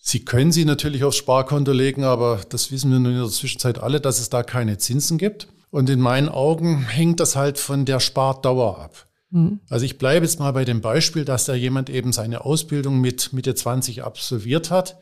Sie 0.09 0.25
können 0.25 0.53
sie 0.53 0.64
natürlich 0.64 1.03
aufs 1.03 1.16
Sparkonto 1.16 1.73
legen, 1.73 2.05
aber 2.05 2.40
das 2.49 2.71
wissen 2.71 2.92
wir 2.92 3.01
nun 3.01 3.14
in 3.14 3.19
der 3.19 3.29
Zwischenzeit 3.29 3.81
alle, 3.81 4.01
dass 4.01 4.21
es 4.21 4.31
da 4.31 4.45
keine 4.45 4.79
Zinsen 4.79 5.19
gibt. 5.19 5.49
Und 5.71 5.90
in 5.90 5.99
meinen 5.99 6.29
Augen 6.29 6.87
hängt 6.87 7.19
das 7.19 7.35
halt 7.35 7.59
von 7.59 7.85
der 7.85 7.99
Spardauer 7.99 8.79
ab. 8.79 9.09
Mhm. 9.31 9.59
Also 9.69 9.85
ich 9.85 9.99
bleibe 9.99 10.25
jetzt 10.25 10.38
mal 10.38 10.53
bei 10.53 10.64
dem 10.64 10.81
Beispiel, 10.81 11.25
dass 11.25 11.47
da 11.47 11.55
jemand 11.55 11.90
eben 11.90 12.12
seine 12.12 12.45
Ausbildung 12.45 13.01
mit 13.01 13.33
Mitte 13.33 13.57
20 13.57 14.05
absolviert 14.05 14.71
hat. 14.71 14.97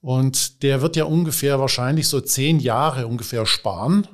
Und 0.00 0.64
der 0.64 0.82
wird 0.82 0.96
ja 0.96 1.04
ungefähr 1.04 1.60
wahrscheinlich 1.60 2.08
so 2.08 2.20
zehn 2.20 2.58
Jahre 2.58 3.06
ungefähr 3.06 3.46
sparen, 3.46 4.08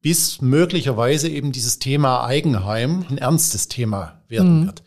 bis 0.00 0.40
möglicherweise 0.40 1.28
eben 1.28 1.50
dieses 1.50 1.80
Thema 1.80 2.24
Eigenheim 2.24 3.04
ein 3.10 3.18
ernstes 3.18 3.66
Thema 3.66 4.22
werden 4.28 4.60
mhm. 4.60 4.66
wird. 4.66 4.84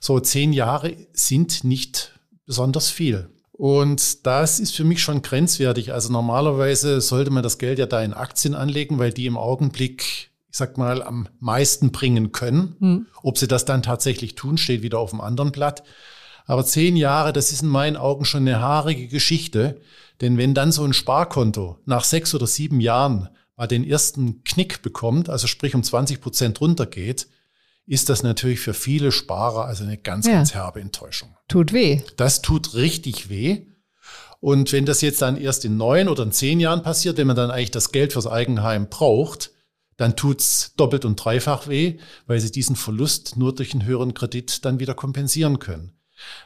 So 0.00 0.18
zehn 0.20 0.54
Jahre 0.54 0.96
sind 1.12 1.64
nicht 1.64 2.18
besonders 2.46 2.88
viel. 2.88 3.28
Und 3.52 4.26
das 4.26 4.60
ist 4.60 4.74
für 4.74 4.84
mich 4.84 5.02
schon 5.02 5.22
grenzwertig. 5.22 5.92
Also 5.92 6.10
normalerweise 6.10 7.00
sollte 7.00 7.30
man 7.30 7.42
das 7.42 7.58
Geld 7.58 7.78
ja 7.78 7.86
da 7.86 8.02
in 8.02 8.14
Aktien 8.14 8.54
anlegen, 8.54 8.98
weil 8.98 9.12
die 9.12 9.26
im 9.26 9.36
Augenblick, 9.36 10.30
ich 10.50 10.56
sag 10.56 10.78
mal, 10.78 11.02
am 11.02 11.28
meisten 11.38 11.92
bringen 11.92 12.32
können. 12.32 12.76
Mhm. 12.80 13.06
Ob 13.22 13.38
sie 13.38 13.48
das 13.48 13.64
dann 13.64 13.82
tatsächlich 13.82 14.34
tun, 14.34 14.56
steht 14.58 14.82
wieder 14.82 14.98
auf 14.98 15.10
dem 15.10 15.20
anderen 15.20 15.52
Blatt. 15.52 15.82
Aber 16.46 16.64
zehn 16.64 16.96
Jahre, 16.96 17.32
das 17.32 17.52
ist 17.52 17.62
in 17.62 17.68
meinen 17.68 17.96
Augen 17.96 18.24
schon 18.24 18.48
eine 18.48 18.60
haarige 18.60 19.06
Geschichte. 19.08 19.80
Denn 20.20 20.38
wenn 20.38 20.54
dann 20.54 20.72
so 20.72 20.84
ein 20.84 20.92
Sparkonto 20.92 21.78
nach 21.84 22.04
sechs 22.04 22.34
oder 22.34 22.46
sieben 22.46 22.80
Jahren 22.80 23.28
mal 23.56 23.66
den 23.66 23.84
ersten 23.84 24.42
Knick 24.44 24.82
bekommt, 24.82 25.28
also 25.28 25.46
sprich 25.46 25.74
um 25.74 25.82
20 25.82 26.20
Prozent 26.20 26.60
runtergeht, 26.60 27.28
ist 27.86 28.08
das 28.08 28.22
natürlich 28.22 28.60
für 28.60 28.74
viele 28.74 29.12
Sparer 29.12 29.64
also 29.64 29.84
eine 29.84 29.98
ganz, 29.98 30.26
ja. 30.26 30.34
ganz 30.34 30.54
herbe 30.54 30.80
Enttäuschung. 30.80 31.36
Tut 31.48 31.72
weh. 31.72 32.02
Das 32.16 32.42
tut 32.42 32.74
richtig 32.74 33.28
weh. 33.28 33.66
Und 34.40 34.72
wenn 34.72 34.86
das 34.86 35.00
jetzt 35.02 35.22
dann 35.22 35.36
erst 35.36 35.64
in 35.64 35.76
neun 35.76 36.08
oder 36.08 36.24
in 36.24 36.32
zehn 36.32 36.58
Jahren 36.58 36.82
passiert, 36.82 37.16
wenn 37.16 37.28
man 37.28 37.36
dann 37.36 37.50
eigentlich 37.50 37.70
das 37.70 37.92
Geld 37.92 38.12
fürs 38.12 38.26
Eigenheim 38.26 38.88
braucht, 38.88 39.52
dann 39.96 40.16
tut's 40.16 40.72
doppelt 40.76 41.04
und 41.04 41.16
dreifach 41.16 41.68
weh, 41.68 41.98
weil 42.26 42.40
sie 42.40 42.50
diesen 42.50 42.74
Verlust 42.74 43.36
nur 43.36 43.54
durch 43.54 43.72
einen 43.72 43.84
höheren 43.84 44.14
Kredit 44.14 44.64
dann 44.64 44.80
wieder 44.80 44.94
kompensieren 44.94 45.58
können. 45.58 45.92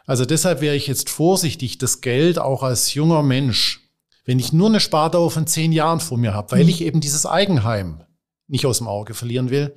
Also 0.04 0.24
deshalb 0.24 0.60
wäre 0.60 0.76
ich 0.76 0.86
jetzt 0.86 1.08
vorsichtig, 1.10 1.78
das 1.78 2.00
Geld 2.00 2.38
auch 2.38 2.62
als 2.62 2.94
junger 2.94 3.22
Mensch, 3.22 3.80
wenn 4.24 4.38
ich 4.38 4.52
nur 4.52 4.68
eine 4.68 4.80
Spardauer 4.80 5.30
von 5.30 5.46
zehn 5.46 5.72
Jahren 5.72 6.00
vor 6.00 6.18
mir 6.18 6.34
habe, 6.34 6.52
weil 6.52 6.64
mhm. 6.64 6.70
ich 6.70 6.80
eben 6.82 7.00
dieses 7.00 7.24
Eigenheim 7.24 8.02
nicht 8.48 8.66
aus 8.66 8.78
dem 8.78 8.88
Auge 8.88 9.14
verlieren 9.14 9.50
will, 9.50 9.74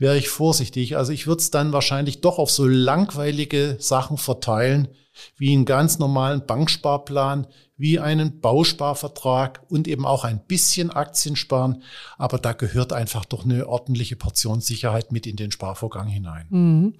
wäre 0.00 0.16
ich 0.16 0.28
vorsichtig. 0.28 0.96
Also 0.96 1.12
ich 1.12 1.26
würde 1.26 1.40
es 1.40 1.50
dann 1.50 1.72
wahrscheinlich 1.72 2.22
doch 2.22 2.38
auf 2.38 2.50
so 2.50 2.66
langweilige 2.66 3.76
Sachen 3.78 4.16
verteilen, 4.16 4.88
wie 5.36 5.52
einen 5.52 5.66
ganz 5.66 5.98
normalen 5.98 6.46
Banksparplan, 6.46 7.46
wie 7.76 7.98
einen 7.98 8.40
Bausparvertrag 8.40 9.62
und 9.68 9.86
eben 9.86 10.06
auch 10.06 10.24
ein 10.24 10.40
bisschen 10.46 10.90
Aktien 10.90 11.36
sparen. 11.36 11.82
Aber 12.16 12.38
da 12.38 12.54
gehört 12.54 12.94
einfach 12.94 13.26
doch 13.26 13.44
eine 13.44 13.68
ordentliche 13.68 14.16
Portion 14.16 14.60
Sicherheit 14.60 15.12
mit 15.12 15.26
in 15.26 15.36
den 15.36 15.52
Sparvorgang 15.52 16.08
hinein. 16.08 16.46
Mhm. 16.48 16.94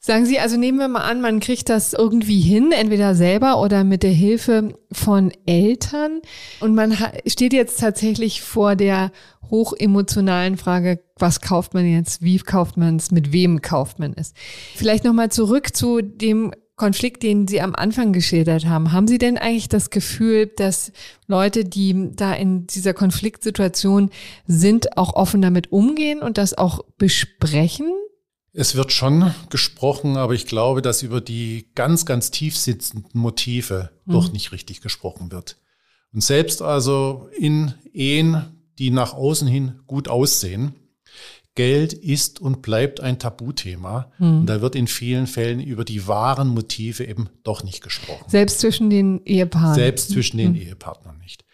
Sagen 0.00 0.26
Sie, 0.26 0.38
also 0.38 0.56
nehmen 0.56 0.78
wir 0.78 0.86
mal 0.86 1.02
an, 1.02 1.20
man 1.20 1.40
kriegt 1.40 1.68
das 1.68 1.92
irgendwie 1.92 2.40
hin, 2.40 2.70
entweder 2.70 3.16
selber 3.16 3.60
oder 3.60 3.82
mit 3.82 4.04
der 4.04 4.12
Hilfe 4.12 4.74
von 4.92 5.32
Eltern. 5.44 6.20
Und 6.60 6.74
man 6.74 6.96
steht 7.26 7.52
jetzt 7.52 7.80
tatsächlich 7.80 8.40
vor 8.40 8.76
der 8.76 9.10
hochemotionalen 9.50 10.56
Frage, 10.56 11.00
was 11.18 11.40
kauft 11.40 11.74
man 11.74 11.84
jetzt, 11.84 12.22
wie 12.22 12.38
kauft 12.38 12.76
man 12.76 12.96
es, 12.96 13.10
mit 13.10 13.32
wem 13.32 13.60
kauft 13.60 13.98
man 13.98 14.14
es. 14.16 14.34
Vielleicht 14.76 15.04
nochmal 15.04 15.32
zurück 15.32 15.74
zu 15.74 16.00
dem 16.00 16.52
Konflikt, 16.76 17.24
den 17.24 17.48
Sie 17.48 17.60
am 17.60 17.74
Anfang 17.74 18.12
geschildert 18.12 18.66
haben. 18.66 18.92
Haben 18.92 19.08
Sie 19.08 19.18
denn 19.18 19.36
eigentlich 19.36 19.68
das 19.68 19.90
Gefühl, 19.90 20.46
dass 20.46 20.92
Leute, 21.26 21.64
die 21.64 22.12
da 22.14 22.32
in 22.34 22.68
dieser 22.68 22.94
Konfliktsituation 22.94 24.10
sind, 24.46 24.96
auch 24.96 25.14
offen 25.14 25.42
damit 25.42 25.72
umgehen 25.72 26.20
und 26.20 26.38
das 26.38 26.56
auch 26.56 26.84
besprechen? 26.96 27.90
Es 28.58 28.74
wird 28.74 28.92
schon 28.92 29.32
gesprochen, 29.50 30.16
aber 30.16 30.34
ich 30.34 30.46
glaube, 30.46 30.82
dass 30.82 31.04
über 31.04 31.20
die 31.20 31.68
ganz, 31.76 32.06
ganz 32.06 32.32
tief 32.32 32.56
sitzenden 32.56 33.20
Motive 33.20 33.90
mhm. 34.04 34.12
doch 34.12 34.32
nicht 34.32 34.50
richtig 34.50 34.80
gesprochen 34.80 35.30
wird. 35.30 35.58
Und 36.12 36.24
selbst 36.24 36.60
also 36.60 37.28
in 37.38 37.74
Ehen, 37.92 38.42
die 38.80 38.90
nach 38.90 39.14
außen 39.14 39.46
hin 39.46 39.78
gut 39.86 40.08
aussehen, 40.08 40.74
Geld 41.54 41.92
ist 41.92 42.40
und 42.40 42.60
bleibt 42.60 42.98
ein 42.98 43.20
Tabuthema. 43.20 44.10
Mhm. 44.18 44.40
Und 44.40 44.46
da 44.46 44.60
wird 44.60 44.74
in 44.74 44.88
vielen 44.88 45.28
Fällen 45.28 45.60
über 45.60 45.84
die 45.84 46.08
wahren 46.08 46.48
Motive 46.48 47.04
eben 47.04 47.28
doch 47.44 47.62
nicht 47.62 47.80
gesprochen. 47.80 48.24
Selbst 48.26 48.58
zwischen 48.58 48.90
den 48.90 49.24
Ehepaaren. 49.24 49.76
Selbst 49.76 50.10
zwischen 50.10 50.36
den 50.36 50.54
mhm. 50.54 50.62
Ehepartnern 50.62 51.18
nicht. 51.18 51.44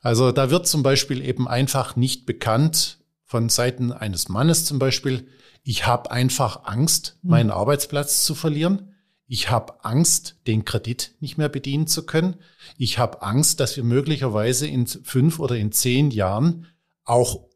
Also 0.00 0.32
da 0.32 0.50
wird 0.50 0.66
zum 0.66 0.82
Beispiel 0.82 1.24
eben 1.24 1.46
einfach 1.46 1.94
nicht 1.94 2.26
bekannt 2.26 2.97
von 3.28 3.48
Seiten 3.50 3.92
eines 3.92 4.28
Mannes 4.28 4.64
zum 4.64 4.78
Beispiel, 4.78 5.28
ich 5.62 5.86
habe 5.86 6.10
einfach 6.10 6.64
Angst, 6.64 7.18
hm. 7.20 7.30
meinen 7.30 7.50
Arbeitsplatz 7.50 8.24
zu 8.24 8.34
verlieren. 8.34 8.94
Ich 9.26 9.50
habe 9.50 9.84
Angst, 9.84 10.36
den 10.46 10.64
Kredit 10.64 11.14
nicht 11.20 11.36
mehr 11.36 11.50
bedienen 11.50 11.86
zu 11.86 12.06
können. 12.06 12.36
Ich 12.78 12.98
habe 12.98 13.22
Angst, 13.22 13.60
dass 13.60 13.76
wir 13.76 13.84
möglicherweise 13.84 14.66
in 14.66 14.86
fünf 14.86 15.38
oder 15.38 15.56
in 15.56 15.70
zehn 15.70 16.10
Jahren 16.10 16.66
auch 17.04 17.46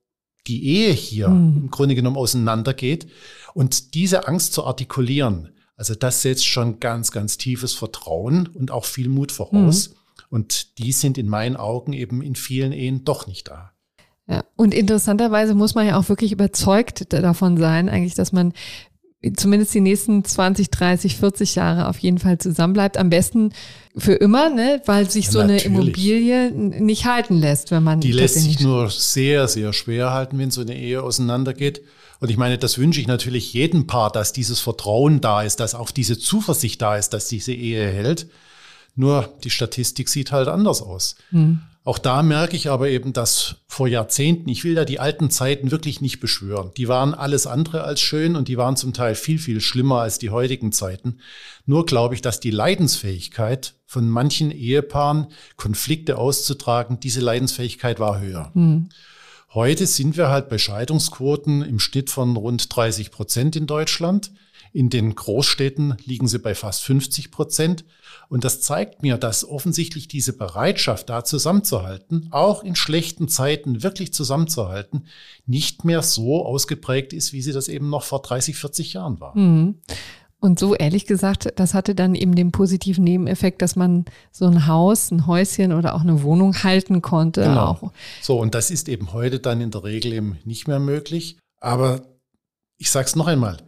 die 0.46 0.62
Ehe 0.66 0.92
hier 0.92 1.28
mhm. 1.28 1.56
im 1.56 1.70
Grunde 1.70 1.94
genommen 1.94 2.18
auseinandergeht. 2.18 3.08
Und 3.54 3.94
diese 3.94 4.28
Angst 4.28 4.52
zu 4.52 4.64
artikulieren, 4.64 5.54
also 5.76 5.94
das 5.94 6.20
setzt 6.20 6.46
schon 6.46 6.80
ganz, 6.80 7.12
ganz 7.12 7.38
tiefes 7.38 7.72
Vertrauen 7.72 8.46
und 8.46 8.70
auch 8.70 8.84
viel 8.84 9.08
Mut 9.08 9.32
voraus. 9.32 9.88
Mhm. 9.88 9.94
Und 10.28 10.78
die 10.78 10.92
sind 10.92 11.16
in 11.16 11.28
meinen 11.28 11.56
Augen 11.56 11.94
eben 11.94 12.20
in 12.20 12.34
vielen 12.34 12.72
Ehen 12.72 13.04
doch 13.06 13.26
nicht 13.26 13.48
da. 13.48 13.71
Ja. 14.32 14.44
Und 14.56 14.74
interessanterweise 14.74 15.54
muss 15.54 15.74
man 15.74 15.86
ja 15.86 15.98
auch 15.98 16.08
wirklich 16.08 16.32
überzeugt 16.32 17.12
davon 17.12 17.56
sein, 17.56 17.88
eigentlich, 17.88 18.14
dass 18.14 18.32
man 18.32 18.52
zumindest 19.36 19.72
die 19.74 19.80
nächsten 19.80 20.24
20, 20.24 20.70
30, 20.70 21.16
40 21.16 21.54
Jahre 21.54 21.88
auf 21.88 21.98
jeden 21.98 22.18
Fall 22.18 22.38
zusammenbleibt. 22.38 22.96
Am 22.96 23.10
besten 23.10 23.52
für 23.96 24.14
immer, 24.14 24.50
ne? 24.50 24.82
weil 24.86 25.08
sich 25.08 25.26
ja, 25.26 25.32
so 25.32 25.38
natürlich. 25.40 25.66
eine 25.66 25.74
Immobilie 25.74 26.50
nicht 26.50 27.06
halten 27.06 27.36
lässt, 27.36 27.70
wenn 27.70 27.82
man. 27.82 28.00
Die 28.00 28.12
lässt 28.12 28.34
sich 28.34 28.60
nur 28.60 28.90
sehr, 28.90 29.46
sehr 29.48 29.72
schwer 29.72 30.12
halten, 30.12 30.38
wenn 30.38 30.50
so 30.50 30.60
eine 30.62 30.76
Ehe 30.76 31.02
auseinandergeht. 31.02 31.82
Und 32.20 32.30
ich 32.30 32.36
meine, 32.36 32.58
das 32.58 32.78
wünsche 32.78 33.00
ich 33.00 33.06
natürlich 33.06 33.52
jedem 33.52 33.86
Paar, 33.86 34.10
dass 34.10 34.32
dieses 34.32 34.60
Vertrauen 34.60 35.20
da 35.20 35.42
ist, 35.42 35.60
dass 35.60 35.74
auch 35.74 35.90
diese 35.90 36.18
Zuversicht 36.18 36.80
da 36.80 36.96
ist, 36.96 37.10
dass 37.10 37.28
diese 37.28 37.52
Ehe 37.52 37.86
hält. 37.86 38.28
Nur 38.94 39.32
die 39.42 39.50
Statistik 39.50 40.08
sieht 40.08 40.32
halt 40.32 40.48
anders 40.48 40.82
aus. 40.82 41.16
Hm. 41.30 41.60
Auch 41.84 41.98
da 41.98 42.22
merke 42.22 42.54
ich 42.54 42.70
aber 42.70 42.88
eben, 42.88 43.12
dass 43.12 43.56
vor 43.66 43.88
Jahrzehnten, 43.88 44.48
ich 44.48 44.62
will 44.62 44.76
da 44.76 44.84
die 44.84 45.00
alten 45.00 45.30
Zeiten 45.30 45.72
wirklich 45.72 46.00
nicht 46.00 46.20
beschwören. 46.20 46.70
Die 46.76 46.86
waren 46.86 47.12
alles 47.12 47.48
andere 47.48 47.82
als 47.82 48.00
schön 48.00 48.36
und 48.36 48.46
die 48.46 48.56
waren 48.56 48.76
zum 48.76 48.92
Teil 48.92 49.16
viel, 49.16 49.40
viel 49.40 49.60
schlimmer 49.60 50.00
als 50.00 50.20
die 50.20 50.30
heutigen 50.30 50.70
Zeiten. 50.70 51.18
Nur 51.66 51.84
glaube 51.84 52.14
ich, 52.14 52.22
dass 52.22 52.38
die 52.38 52.52
Leidensfähigkeit 52.52 53.74
von 53.84 54.08
manchen 54.08 54.52
Ehepaaren, 54.52 55.26
Konflikte 55.56 56.18
auszutragen, 56.18 57.00
diese 57.00 57.20
Leidensfähigkeit 57.20 57.98
war 57.98 58.20
höher. 58.20 58.52
Mhm. 58.54 58.90
Heute 59.52 59.86
sind 59.88 60.16
wir 60.16 60.28
halt 60.28 60.48
bei 60.48 60.58
Scheidungsquoten 60.58 61.62
im 61.62 61.80
Schnitt 61.80 62.10
von 62.10 62.36
rund 62.36 62.74
30 62.74 63.10
Prozent 63.10 63.56
in 63.56 63.66
Deutschland. 63.66 64.30
In 64.72 64.88
den 64.88 65.14
Großstädten 65.14 65.96
liegen 66.04 66.28
sie 66.28 66.38
bei 66.38 66.54
fast 66.54 66.84
50 66.84 67.30
Prozent. 67.30 67.84
Und 68.32 68.44
das 68.44 68.62
zeigt 68.62 69.02
mir, 69.02 69.18
dass 69.18 69.46
offensichtlich 69.46 70.08
diese 70.08 70.32
Bereitschaft, 70.32 71.10
da 71.10 71.22
zusammenzuhalten, 71.22 72.28
auch 72.30 72.64
in 72.64 72.74
schlechten 72.74 73.28
Zeiten 73.28 73.82
wirklich 73.82 74.14
zusammenzuhalten, 74.14 75.04
nicht 75.44 75.84
mehr 75.84 76.00
so 76.00 76.46
ausgeprägt 76.46 77.12
ist, 77.12 77.34
wie 77.34 77.42
sie 77.42 77.52
das 77.52 77.68
eben 77.68 77.90
noch 77.90 78.04
vor 78.04 78.22
30, 78.22 78.56
40 78.56 78.94
Jahren 78.94 79.20
war. 79.20 79.36
Mhm. 79.36 79.82
Und 80.40 80.58
so 80.58 80.74
ehrlich 80.74 81.04
gesagt, 81.04 81.52
das 81.56 81.74
hatte 81.74 81.94
dann 81.94 82.14
eben 82.14 82.34
den 82.34 82.52
positiven 82.52 83.04
Nebeneffekt, 83.04 83.60
dass 83.60 83.76
man 83.76 84.06
so 84.30 84.46
ein 84.46 84.66
Haus, 84.66 85.10
ein 85.10 85.26
Häuschen 85.26 85.74
oder 85.74 85.94
auch 85.94 86.00
eine 86.00 86.22
Wohnung 86.22 86.54
halten 86.54 87.02
konnte. 87.02 87.42
Genau. 87.42 87.66
Auch. 87.66 87.92
So, 88.22 88.40
und 88.40 88.54
das 88.54 88.70
ist 88.70 88.88
eben 88.88 89.12
heute 89.12 89.40
dann 89.40 89.60
in 89.60 89.70
der 89.70 89.84
Regel 89.84 90.14
eben 90.14 90.38
nicht 90.46 90.66
mehr 90.68 90.80
möglich. 90.80 91.36
Aber 91.60 92.00
ich 92.78 92.90
sage 92.90 93.08
es 93.08 93.14
noch 93.14 93.26
einmal, 93.26 93.58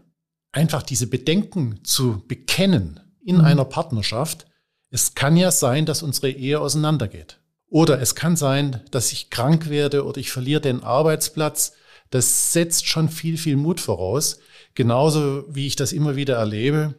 einfach 0.52 0.82
diese 0.82 1.06
Bedenken 1.06 1.80
zu 1.84 2.24
bekennen 2.26 3.00
in 3.22 3.36
mhm. 3.36 3.44
einer 3.44 3.66
Partnerschaft. 3.66 4.46
Es 4.94 5.16
kann 5.16 5.36
ja 5.36 5.50
sein, 5.50 5.86
dass 5.86 6.04
unsere 6.04 6.30
Ehe 6.30 6.60
auseinandergeht. 6.60 7.40
Oder 7.68 8.00
es 8.00 8.14
kann 8.14 8.36
sein, 8.36 8.80
dass 8.92 9.10
ich 9.10 9.28
krank 9.28 9.68
werde 9.68 10.04
oder 10.04 10.18
ich 10.18 10.30
verliere 10.30 10.60
den 10.60 10.84
Arbeitsplatz. 10.84 11.72
Das 12.10 12.52
setzt 12.52 12.86
schon 12.86 13.08
viel, 13.08 13.36
viel 13.36 13.56
Mut 13.56 13.80
voraus. 13.80 14.38
Genauso 14.76 15.46
wie 15.48 15.66
ich 15.66 15.74
das 15.74 15.92
immer 15.92 16.14
wieder 16.14 16.36
erlebe, 16.36 16.94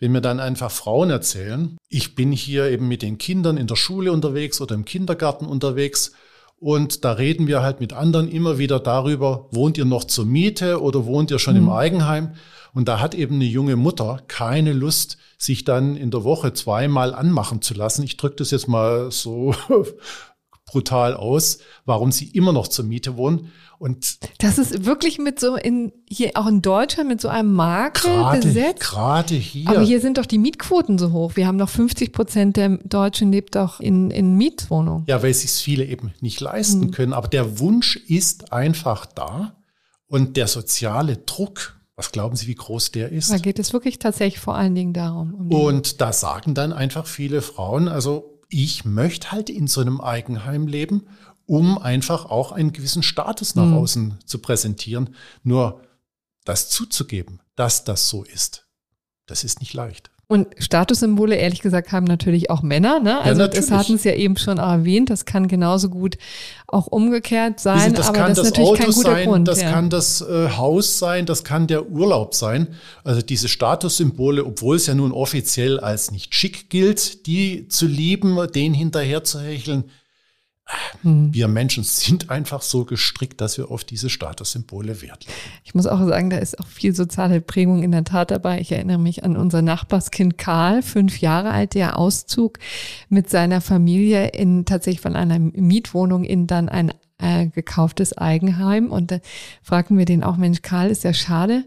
wenn 0.00 0.10
mir 0.10 0.20
dann 0.20 0.40
einfach 0.40 0.72
Frauen 0.72 1.10
erzählen, 1.10 1.76
ich 1.88 2.16
bin 2.16 2.32
hier 2.32 2.68
eben 2.68 2.88
mit 2.88 3.02
den 3.02 3.18
Kindern 3.18 3.56
in 3.56 3.68
der 3.68 3.76
Schule 3.76 4.10
unterwegs 4.10 4.60
oder 4.60 4.74
im 4.74 4.84
Kindergarten 4.84 5.46
unterwegs 5.46 6.10
und 6.56 7.04
da 7.04 7.12
reden 7.12 7.46
wir 7.46 7.62
halt 7.62 7.78
mit 7.78 7.92
anderen 7.92 8.28
immer 8.28 8.58
wieder 8.58 8.80
darüber, 8.80 9.48
wohnt 9.52 9.78
ihr 9.78 9.84
noch 9.84 10.02
zur 10.02 10.26
Miete 10.26 10.82
oder 10.82 11.06
wohnt 11.06 11.30
ihr 11.30 11.38
schon 11.38 11.54
mhm. 11.54 11.62
im 11.62 11.70
Eigenheim? 11.70 12.34
Und 12.74 12.88
da 12.88 13.00
hat 13.00 13.14
eben 13.14 13.36
eine 13.36 13.44
junge 13.44 13.76
Mutter 13.76 14.22
keine 14.28 14.72
Lust, 14.72 15.18
sich 15.36 15.64
dann 15.64 15.96
in 15.96 16.10
der 16.10 16.24
Woche 16.24 16.54
zweimal 16.54 17.14
anmachen 17.14 17.60
zu 17.60 17.74
lassen. 17.74 18.02
Ich 18.02 18.16
drücke 18.16 18.36
das 18.36 18.50
jetzt 18.50 18.66
mal 18.66 19.10
so 19.10 19.54
brutal 20.72 21.14
aus, 21.14 21.58
warum 21.84 22.12
sie 22.12 22.28
immer 22.28 22.52
noch 22.52 22.66
zur 22.66 22.86
Miete 22.86 23.16
wohnen. 23.16 23.52
Und 23.78 24.18
das 24.38 24.58
ist 24.58 24.86
wirklich 24.86 25.18
mit 25.18 25.38
so 25.38 25.56
in 25.56 25.92
hier 26.08 26.30
auch 26.34 26.46
in 26.46 26.62
Deutschland 26.62 27.08
mit 27.10 27.20
so 27.20 27.28
einem 27.28 27.52
Makel 27.52 28.10
grade, 28.10 28.40
besetzt. 28.40 28.80
Gerade 28.80 29.34
hier. 29.34 29.68
Aber 29.68 29.82
hier 29.82 30.00
sind 30.00 30.18
doch 30.18 30.24
die 30.24 30.38
Mietquoten 30.38 30.98
so 30.98 31.12
hoch. 31.12 31.32
Wir 31.34 31.46
haben 31.46 31.56
noch 31.56 31.68
50 31.68 32.12
Prozent 32.12 32.56
der 32.56 32.78
Deutschen 32.84 33.32
lebt 33.32 33.54
doch 33.56 33.80
in, 33.80 34.10
in 34.10 34.36
Mietwohnungen. 34.36 35.04
Ja, 35.08 35.22
weil 35.22 35.34
sich 35.34 35.50
viele 35.50 35.84
eben 35.84 36.14
nicht 36.20 36.40
leisten 36.40 36.86
mhm. 36.86 36.90
können. 36.92 37.12
Aber 37.12 37.28
der 37.28 37.58
Wunsch 37.58 37.96
ist 37.96 38.52
einfach 38.52 39.04
da 39.04 39.56
und 40.06 40.36
der 40.36 40.46
soziale 40.46 41.18
Druck 41.18 41.76
was 42.02 42.10
glauben 42.10 42.34
Sie, 42.34 42.48
wie 42.48 42.56
groß 42.56 42.90
der 42.90 43.12
ist? 43.12 43.30
Da 43.30 43.38
geht 43.38 43.60
es 43.60 43.72
wirklich 43.72 44.00
tatsächlich 44.00 44.40
vor 44.40 44.56
allen 44.56 44.74
Dingen 44.74 44.92
darum. 44.92 45.34
Um 45.34 45.50
und 45.52 46.00
da 46.00 46.12
sagen 46.12 46.52
dann 46.52 46.72
einfach 46.72 47.06
viele 47.06 47.42
Frauen, 47.42 47.86
also 47.86 48.40
ich 48.48 48.84
möchte 48.84 49.30
halt 49.30 49.48
in 49.48 49.68
so 49.68 49.80
einem 49.80 50.00
Eigenheim 50.00 50.66
leben, 50.66 51.06
um 51.46 51.78
einfach 51.78 52.24
auch 52.24 52.50
einen 52.50 52.72
gewissen 52.72 53.04
Status 53.04 53.54
nach 53.54 53.66
mhm. 53.66 53.76
außen 53.76 54.18
zu 54.26 54.40
präsentieren. 54.40 55.14
Nur 55.44 55.82
das 56.44 56.70
zuzugeben, 56.70 57.40
dass 57.54 57.84
das 57.84 58.08
so 58.08 58.24
ist, 58.24 58.66
das 59.26 59.44
ist 59.44 59.60
nicht 59.60 59.72
leicht. 59.72 60.10
Und 60.32 60.46
Statussymbole, 60.56 61.36
ehrlich 61.36 61.60
gesagt, 61.60 61.92
haben 61.92 62.06
natürlich 62.06 62.48
auch 62.48 62.62
Männer. 62.62 63.00
Ne? 63.00 63.20
Also 63.20 63.42
ja, 63.42 63.48
das 63.48 63.70
hatten 63.70 63.96
es 63.96 64.04
ja 64.04 64.14
eben 64.14 64.38
schon 64.38 64.56
erwähnt. 64.56 65.10
Das 65.10 65.26
kann 65.26 65.46
genauso 65.46 65.90
gut 65.90 66.16
auch 66.66 66.86
umgekehrt 66.86 67.60
sein. 67.60 67.92
das 67.92 68.08
aber 68.08 68.16
kann 68.16 68.28
das, 68.30 68.38
das 68.38 68.46
ist 68.46 68.52
natürlich 68.52 68.70
Auto 68.70 68.82
kein 68.82 68.92
guter 68.92 69.10
sein, 69.10 69.28
Grund. 69.28 69.48
das 69.48 69.60
ja. 69.60 69.70
kann 69.70 69.90
das 69.90 70.22
äh, 70.22 70.48
Haus 70.56 70.98
sein, 70.98 71.26
das 71.26 71.44
kann 71.44 71.66
der 71.66 71.90
Urlaub 71.90 72.34
sein. 72.34 72.68
Also 73.04 73.20
diese 73.20 73.50
Statussymbole, 73.50 74.46
obwohl 74.46 74.76
es 74.76 74.86
ja 74.86 74.94
nun 74.94 75.12
offiziell 75.12 75.78
als 75.78 76.12
nicht 76.12 76.34
schick 76.34 76.70
gilt, 76.70 77.26
die 77.26 77.68
zu 77.68 77.84
lieben, 77.84 78.38
den 78.54 78.72
hinterher 78.72 79.24
zu 79.24 79.38
hecheln, 79.38 79.84
hm. 81.02 81.34
Wir 81.34 81.48
Menschen 81.48 81.84
sind 81.84 82.30
einfach 82.30 82.62
so 82.62 82.84
gestrickt, 82.84 83.40
dass 83.40 83.58
wir 83.58 83.70
auf 83.70 83.84
diese 83.84 84.08
Statussymbole 84.08 85.02
Wert 85.02 85.26
legen. 85.26 85.38
Ich 85.64 85.74
muss 85.74 85.86
auch 85.86 85.98
sagen, 86.06 86.30
da 86.30 86.38
ist 86.38 86.58
auch 86.58 86.66
viel 86.66 86.94
soziale 86.94 87.40
Prägung 87.40 87.82
in 87.82 87.92
der 87.92 88.04
Tat 88.04 88.30
dabei. 88.30 88.60
Ich 88.60 88.72
erinnere 88.72 88.98
mich 88.98 89.24
an 89.24 89.36
unser 89.36 89.62
Nachbarskind 89.62 90.38
Karl, 90.38 90.82
fünf 90.82 91.20
Jahre 91.20 91.50
alt, 91.50 91.74
der 91.74 91.98
Auszug 91.98 92.58
mit 93.08 93.28
seiner 93.28 93.60
Familie 93.60 94.28
in 94.28 94.64
tatsächlich 94.64 95.00
von 95.00 95.16
einer 95.16 95.38
Mietwohnung 95.38 96.24
in 96.24 96.46
dann 96.46 96.68
ein 96.68 96.92
äh, 97.22 97.46
gekauftes 97.46 98.16
Eigenheim. 98.18 98.90
Und 98.90 99.10
da 99.10 99.20
fragten 99.62 99.96
wir 99.96 100.04
den 100.04 100.22
auch, 100.24 100.36
Mensch, 100.36 100.60
Karl, 100.60 100.90
ist 100.90 101.04
ja 101.04 101.14
schade, 101.14 101.64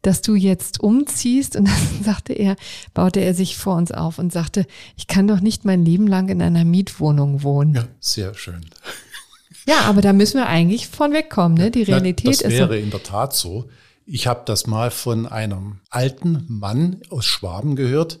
dass 0.00 0.22
du 0.22 0.34
jetzt 0.34 0.80
umziehst. 0.80 1.56
Und 1.56 1.68
dann 1.68 1.88
sagte 2.04 2.32
er, 2.32 2.56
baute 2.94 3.20
er 3.20 3.34
sich 3.34 3.56
vor 3.56 3.76
uns 3.76 3.92
auf 3.92 4.18
und 4.18 4.32
sagte, 4.32 4.66
ich 4.96 5.06
kann 5.06 5.26
doch 5.26 5.40
nicht 5.40 5.64
mein 5.64 5.84
Leben 5.84 6.06
lang 6.06 6.28
in 6.28 6.40
einer 6.40 6.64
Mietwohnung 6.64 7.42
wohnen. 7.42 7.74
Ja, 7.74 7.84
sehr 8.00 8.34
schön. 8.34 8.64
Ja, 9.64 9.82
aber 9.82 10.00
da 10.00 10.12
müssen 10.12 10.38
wir 10.38 10.48
eigentlich 10.48 10.88
von 10.88 11.12
wegkommen. 11.12 11.56
Ne? 11.56 11.70
Die 11.70 11.84
Realität 11.84 12.24
ja, 12.24 12.30
das 12.32 12.40
ist. 12.40 12.44
Das 12.46 12.52
wäre 12.52 12.80
in 12.80 12.90
der 12.90 13.04
Tat 13.04 13.32
so. 13.32 13.68
Ich 14.04 14.26
habe 14.26 14.42
das 14.44 14.66
mal 14.66 14.90
von 14.90 15.24
einem 15.24 15.78
alten 15.88 16.44
Mann 16.48 17.00
aus 17.10 17.26
Schwaben 17.26 17.76
gehört, 17.76 18.18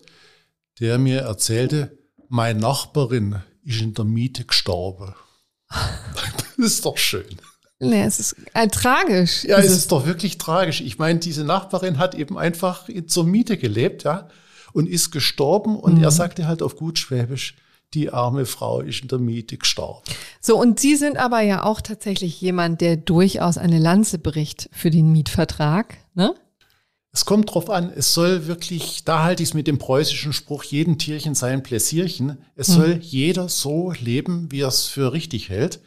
der 0.78 0.98
mir 0.98 1.22
erzählte, 1.22 1.98
meine 2.28 2.60
Nachbarin 2.60 3.42
ist 3.64 3.80
in 3.80 3.92
der 3.92 4.04
Miete 4.04 4.44
gestorben. 4.44 5.16
das 6.56 6.66
ist 6.66 6.84
doch 6.84 6.98
schön. 6.98 7.24
Nee, 7.80 8.04
es 8.04 8.20
ist 8.20 8.36
äh, 8.54 8.68
tragisch. 8.68 9.44
Ja, 9.44 9.58
es 9.58 9.66
ist, 9.66 9.72
ist 9.72 9.92
doch 9.92 10.06
wirklich 10.06 10.38
tragisch. 10.38 10.80
Ich 10.80 10.98
meine, 10.98 11.18
diese 11.18 11.42
Nachbarin 11.42 11.98
hat 11.98 12.14
eben 12.14 12.38
einfach 12.38 12.88
zur 13.06 13.24
Miete 13.24 13.58
gelebt, 13.58 14.04
ja, 14.04 14.28
und 14.72 14.88
ist 14.88 15.10
gestorben. 15.10 15.76
Und 15.76 15.98
mhm. 15.98 16.04
er 16.04 16.12
sagte 16.12 16.46
halt 16.46 16.62
auf 16.62 16.76
gut 16.76 16.98
Schwäbisch, 16.98 17.56
die 17.94 18.10
arme 18.10 18.46
Frau 18.46 18.80
ist 18.80 19.02
in 19.02 19.08
der 19.08 19.18
Miete 19.18 19.58
gestorben. 19.58 20.02
So, 20.40 20.58
und 20.58 20.80
Sie 20.80 20.96
sind 20.96 21.16
aber 21.18 21.40
ja 21.40 21.64
auch 21.64 21.80
tatsächlich 21.80 22.40
jemand, 22.40 22.80
der 22.80 22.96
durchaus 22.96 23.58
eine 23.58 23.78
Lanze 23.78 24.18
bricht 24.18 24.70
für 24.72 24.90
den 24.90 25.12
Mietvertrag, 25.12 25.98
ne? 26.14 26.34
Es 27.14 27.26
kommt 27.26 27.52
drauf 27.52 27.68
an, 27.68 27.92
es 27.94 28.14
soll 28.14 28.46
wirklich, 28.46 29.04
da 29.04 29.22
halte 29.22 29.42
ich 29.42 29.50
es 29.50 29.54
mit 29.54 29.66
dem 29.66 29.76
preußischen 29.76 30.32
Spruch, 30.32 30.64
jeden 30.64 30.98
Tierchen 30.98 31.34
sein 31.34 31.62
Pläsierchen. 31.62 32.38
Es 32.56 32.68
mhm. 32.68 32.72
soll 32.72 32.98
jeder 33.02 33.50
so 33.50 33.92
leben, 33.92 34.50
wie 34.50 34.62
er 34.62 34.68
es 34.68 34.86
für 34.86 35.12
richtig 35.12 35.50
hält. 35.50 35.80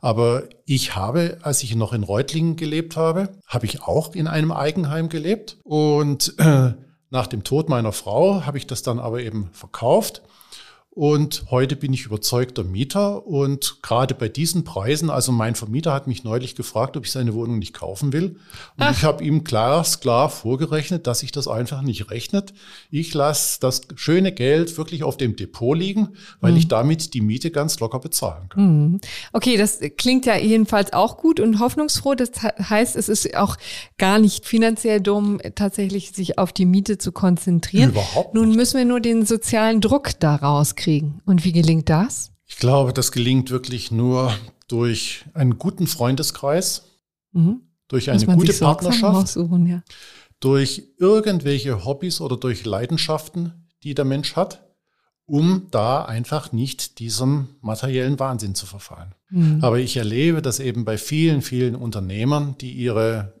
Aber 0.00 0.44
ich 0.64 0.96
habe, 0.96 1.38
als 1.42 1.62
ich 1.62 1.76
noch 1.76 1.92
in 1.92 2.02
Reutlingen 2.02 2.56
gelebt 2.56 2.96
habe, 2.96 3.28
habe 3.46 3.66
ich 3.66 3.82
auch 3.82 4.14
in 4.14 4.26
einem 4.26 4.50
Eigenheim 4.50 5.10
gelebt. 5.10 5.58
Und 5.62 6.34
äh, 6.38 6.72
nach 7.10 7.26
dem 7.26 7.44
Tod 7.44 7.68
meiner 7.68 7.92
Frau 7.92 8.46
habe 8.46 8.56
ich 8.56 8.66
das 8.66 8.82
dann 8.82 8.98
aber 8.98 9.20
eben 9.20 9.50
verkauft 9.52 10.22
und 10.94 11.46
heute 11.50 11.74
bin 11.74 11.94
ich 11.94 12.04
überzeugter 12.04 12.64
Mieter 12.64 13.26
und 13.26 13.78
gerade 13.80 14.14
bei 14.14 14.28
diesen 14.28 14.62
Preisen, 14.62 15.08
also 15.08 15.32
mein 15.32 15.54
Vermieter 15.54 15.94
hat 15.94 16.06
mich 16.06 16.22
neulich 16.22 16.54
gefragt, 16.54 16.98
ob 16.98 17.06
ich 17.06 17.12
seine 17.12 17.32
Wohnung 17.32 17.58
nicht 17.58 17.72
kaufen 17.72 18.12
will. 18.12 18.24
Und 18.26 18.38
Ach. 18.76 18.94
ich 18.94 19.02
habe 19.02 19.24
ihm 19.24 19.42
glasklar 19.42 20.28
vorgerechnet, 20.28 21.06
dass 21.06 21.20
sich 21.20 21.32
das 21.32 21.48
einfach 21.48 21.80
nicht 21.80 22.10
rechnet. 22.10 22.52
Ich 22.90 23.14
lasse 23.14 23.58
das 23.58 23.80
schöne 23.94 24.32
Geld 24.32 24.76
wirklich 24.76 25.02
auf 25.02 25.16
dem 25.16 25.34
Depot 25.34 25.74
liegen, 25.74 26.10
weil 26.42 26.52
mhm. 26.52 26.58
ich 26.58 26.68
damit 26.68 27.14
die 27.14 27.22
Miete 27.22 27.50
ganz 27.50 27.80
locker 27.80 27.98
bezahlen 27.98 28.50
kann. 28.50 28.62
Mhm. 28.62 29.00
Okay, 29.32 29.56
das 29.56 29.80
klingt 29.96 30.26
ja 30.26 30.36
jedenfalls 30.36 30.92
auch 30.92 31.16
gut 31.16 31.40
und 31.40 31.58
hoffnungsfroh. 31.58 32.16
Das 32.16 32.32
heißt, 32.42 32.96
es 32.96 33.08
ist 33.08 33.34
auch 33.34 33.56
gar 33.96 34.18
nicht 34.18 34.44
finanziell 34.44 35.00
dumm, 35.00 35.40
tatsächlich 35.54 36.12
sich 36.12 36.36
auf 36.36 36.52
die 36.52 36.66
Miete 36.66 36.98
zu 36.98 37.12
konzentrieren. 37.12 37.92
Überhaupt 37.92 38.34
nicht. 38.34 38.44
Nun 38.44 38.54
müssen 38.54 38.76
wir 38.76 38.84
nur 38.84 39.00
den 39.00 39.24
sozialen 39.24 39.80
Druck 39.80 40.20
daraus 40.20 40.74
kriegen. 40.74 40.81
Und 41.24 41.44
wie 41.44 41.52
gelingt 41.52 41.88
das? 41.88 42.32
Ich 42.46 42.56
glaube, 42.56 42.92
das 42.92 43.12
gelingt 43.12 43.50
wirklich 43.50 43.90
nur 43.90 44.34
durch 44.68 45.24
einen 45.34 45.58
guten 45.58 45.86
Freundeskreis, 45.86 46.84
mhm. 47.32 47.62
durch 47.88 48.10
eine 48.10 48.24
gute 48.24 48.52
Partnerschaft, 48.52 49.36
ja. 49.36 49.82
durch 50.40 50.82
irgendwelche 50.98 51.84
Hobbys 51.84 52.20
oder 52.20 52.36
durch 52.36 52.64
Leidenschaften, 52.64 53.68
die 53.82 53.94
der 53.94 54.04
Mensch 54.04 54.36
hat, 54.36 54.64
um 55.24 55.68
da 55.70 56.04
einfach 56.04 56.52
nicht 56.52 56.98
diesem 56.98 57.48
materiellen 57.60 58.18
Wahnsinn 58.18 58.54
zu 58.54 58.66
verfallen. 58.66 59.14
Mhm. 59.30 59.62
Aber 59.62 59.78
ich 59.78 59.96
erlebe 59.96 60.42
das 60.42 60.60
eben 60.60 60.84
bei 60.84 60.98
vielen, 60.98 61.42
vielen 61.42 61.74
Unternehmern, 61.74 62.56
die 62.60 62.72
ihre 62.72 63.40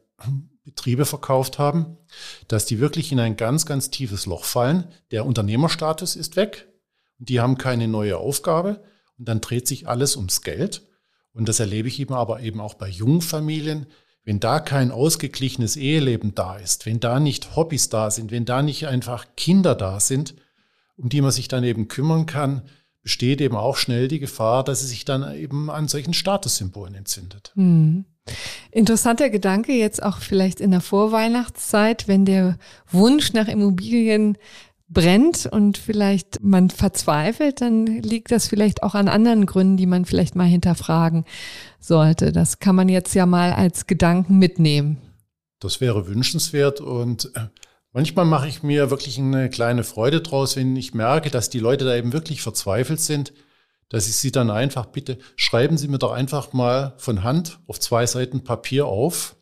Betriebe 0.64 1.04
verkauft 1.04 1.58
haben, 1.58 1.98
dass 2.48 2.66
die 2.66 2.78
wirklich 2.78 3.10
in 3.12 3.20
ein 3.20 3.36
ganz, 3.36 3.66
ganz 3.66 3.90
tiefes 3.90 4.26
Loch 4.26 4.44
fallen. 4.44 4.84
Der 5.10 5.26
Unternehmerstatus 5.26 6.16
ist 6.16 6.36
weg 6.36 6.71
die 7.28 7.40
haben 7.40 7.58
keine 7.58 7.88
neue 7.88 8.18
Aufgabe 8.18 8.82
und 9.18 9.28
dann 9.28 9.40
dreht 9.40 9.68
sich 9.68 9.88
alles 9.88 10.16
ums 10.16 10.42
Geld. 10.42 10.82
Und 11.32 11.48
das 11.48 11.60
erlebe 11.60 11.88
ich 11.88 11.98
eben 12.00 12.14
aber 12.14 12.40
eben 12.40 12.60
auch 12.60 12.74
bei 12.74 12.88
jungen 12.88 13.22
Familien. 13.22 13.86
Wenn 14.24 14.38
da 14.38 14.60
kein 14.60 14.90
ausgeglichenes 14.90 15.76
Eheleben 15.76 16.34
da 16.34 16.56
ist, 16.56 16.86
wenn 16.86 17.00
da 17.00 17.18
nicht 17.18 17.56
Hobbys 17.56 17.88
da 17.88 18.10
sind, 18.10 18.30
wenn 18.30 18.44
da 18.44 18.62
nicht 18.62 18.86
einfach 18.86 19.26
Kinder 19.36 19.74
da 19.74 19.98
sind, 19.98 20.34
um 20.96 21.08
die 21.08 21.20
man 21.20 21.32
sich 21.32 21.48
dann 21.48 21.64
eben 21.64 21.88
kümmern 21.88 22.26
kann, 22.26 22.62
besteht 23.02 23.40
eben 23.40 23.56
auch 23.56 23.76
schnell 23.76 24.06
die 24.06 24.20
Gefahr, 24.20 24.62
dass 24.62 24.82
es 24.82 24.90
sich 24.90 25.04
dann 25.04 25.34
eben 25.34 25.70
an 25.70 25.88
solchen 25.88 26.14
Statussymbolen 26.14 26.94
entzündet. 26.94 27.52
Hm. 27.54 28.04
Interessanter 28.70 29.30
Gedanke 29.30 29.72
jetzt 29.72 30.02
auch 30.02 30.18
vielleicht 30.18 30.60
in 30.60 30.70
der 30.70 30.80
Vorweihnachtszeit, 30.80 32.06
wenn 32.06 32.24
der 32.24 32.58
Wunsch 32.88 33.32
nach 33.32 33.48
Immobilien 33.48 34.38
brennt 34.92 35.46
und 35.46 35.78
vielleicht 35.78 36.42
man 36.42 36.70
verzweifelt, 36.70 37.60
dann 37.60 37.86
liegt 37.86 38.30
das 38.30 38.48
vielleicht 38.48 38.82
auch 38.82 38.94
an 38.94 39.08
anderen 39.08 39.46
Gründen, 39.46 39.76
die 39.76 39.86
man 39.86 40.04
vielleicht 40.04 40.36
mal 40.36 40.46
hinterfragen 40.46 41.24
sollte. 41.80 42.32
Das 42.32 42.58
kann 42.58 42.76
man 42.76 42.88
jetzt 42.88 43.14
ja 43.14 43.26
mal 43.26 43.52
als 43.52 43.86
Gedanken 43.86 44.38
mitnehmen. 44.38 44.98
Das 45.60 45.80
wäre 45.80 46.06
wünschenswert 46.06 46.80
und 46.80 47.30
äh, 47.36 47.48
manchmal 47.92 48.24
mache 48.24 48.48
ich 48.48 48.62
mir 48.62 48.90
wirklich 48.90 49.18
eine 49.18 49.48
kleine 49.48 49.84
Freude 49.84 50.20
draus, 50.20 50.56
wenn 50.56 50.76
ich 50.76 50.94
merke, 50.94 51.30
dass 51.30 51.50
die 51.50 51.60
Leute 51.60 51.84
da 51.84 51.94
eben 51.94 52.12
wirklich 52.12 52.42
verzweifelt 52.42 53.00
sind, 53.00 53.32
dass 53.88 54.08
ich 54.08 54.16
sie 54.16 54.32
dann 54.32 54.50
einfach 54.50 54.86
bitte, 54.86 55.18
schreiben 55.36 55.76
Sie 55.76 55.86
mir 55.86 55.98
doch 55.98 56.12
einfach 56.12 56.52
mal 56.52 56.94
von 56.96 57.22
Hand 57.22 57.60
auf 57.66 57.78
zwei 57.78 58.06
Seiten 58.06 58.42
Papier 58.42 58.86
auf, 58.86 59.36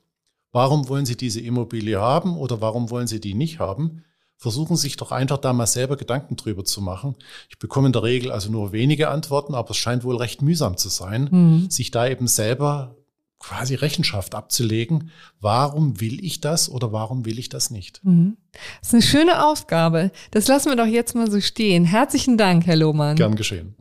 warum 0.52 0.88
wollen 0.88 1.06
Sie 1.06 1.16
diese 1.16 1.40
Immobilie 1.40 2.00
haben 2.00 2.36
oder 2.36 2.60
warum 2.60 2.90
wollen 2.90 3.06
Sie 3.06 3.20
die 3.20 3.34
nicht 3.34 3.60
haben? 3.60 4.04
Versuchen 4.40 4.76
sich 4.76 4.96
doch 4.96 5.12
einfach 5.12 5.36
da 5.36 5.52
mal 5.52 5.66
selber 5.66 5.98
Gedanken 5.98 6.34
drüber 6.34 6.64
zu 6.64 6.80
machen. 6.80 7.14
Ich 7.50 7.58
bekomme 7.58 7.88
in 7.88 7.92
der 7.92 8.02
Regel 8.02 8.32
also 8.32 8.50
nur 8.50 8.72
wenige 8.72 9.10
Antworten, 9.10 9.54
aber 9.54 9.70
es 9.70 9.76
scheint 9.76 10.02
wohl 10.02 10.16
recht 10.16 10.40
mühsam 10.40 10.78
zu 10.78 10.88
sein, 10.88 11.28
mhm. 11.30 11.70
sich 11.70 11.90
da 11.90 12.08
eben 12.08 12.26
selber 12.26 12.96
quasi 13.38 13.74
Rechenschaft 13.74 14.34
abzulegen. 14.34 15.10
Warum 15.42 16.00
will 16.00 16.24
ich 16.24 16.40
das 16.40 16.70
oder 16.70 16.90
warum 16.90 17.26
will 17.26 17.38
ich 17.38 17.50
das 17.50 17.70
nicht? 17.70 18.02
Mhm. 18.02 18.38
Das 18.80 18.88
ist 18.88 18.94
eine 18.94 19.02
schöne 19.02 19.44
Aufgabe. 19.44 20.10
Das 20.30 20.48
lassen 20.48 20.70
wir 20.70 20.76
doch 20.76 20.86
jetzt 20.86 21.14
mal 21.14 21.30
so 21.30 21.40
stehen. 21.42 21.84
Herzlichen 21.84 22.38
Dank, 22.38 22.66
Herr 22.66 22.76
Lohmann. 22.76 23.16
Gern 23.16 23.34
geschehen. 23.34 23.74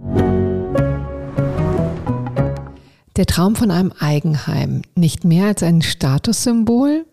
Der 3.15 3.25
Traum 3.25 3.55
von 3.55 3.71
einem 3.71 3.93
Eigenheim, 3.97 4.81
nicht 4.95 5.23
mehr 5.23 5.47
als 5.47 5.63
ein 5.63 5.81
Statussymbol, 5.81 7.05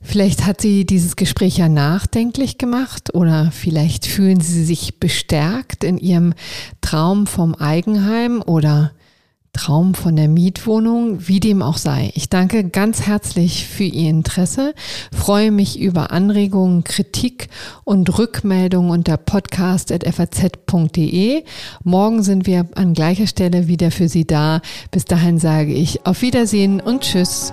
Vielleicht 0.00 0.46
hat 0.46 0.60
Sie 0.60 0.86
dieses 0.86 1.16
Gespräch 1.16 1.58
ja 1.58 1.68
nachdenklich 1.68 2.56
gemacht 2.58 3.14
oder 3.14 3.50
vielleicht 3.52 4.06
fühlen 4.06 4.40
Sie 4.40 4.64
sich 4.64 5.00
bestärkt 5.00 5.82
in 5.84 5.98
Ihrem 5.98 6.34
Traum 6.80 7.26
vom 7.26 7.54
Eigenheim 7.54 8.42
oder 8.42 8.92
Traum 9.52 9.94
von 9.94 10.14
der 10.14 10.28
Mietwohnung, 10.28 11.26
wie 11.26 11.40
dem 11.40 11.62
auch 11.62 11.78
sei. 11.78 12.12
Ich 12.14 12.28
danke 12.28 12.68
ganz 12.68 13.08
herzlich 13.08 13.66
für 13.66 13.82
Ihr 13.84 14.10
Interesse, 14.10 14.74
freue 15.12 15.50
mich 15.50 15.80
über 15.80 16.12
Anregungen, 16.12 16.84
Kritik 16.84 17.48
und 17.82 18.18
Rückmeldungen 18.18 18.92
unter 18.92 19.16
podcast.faz.de. 19.16 21.42
Morgen 21.82 22.22
sind 22.22 22.46
wir 22.46 22.68
an 22.76 22.94
gleicher 22.94 23.26
Stelle 23.26 23.66
wieder 23.66 23.90
für 23.90 24.08
Sie 24.08 24.26
da. 24.26 24.60
Bis 24.92 25.06
dahin 25.06 25.40
sage 25.40 25.72
ich 25.72 26.06
auf 26.06 26.22
Wiedersehen 26.22 26.80
und 26.80 27.00
Tschüss. 27.00 27.52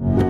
you. 0.00 0.27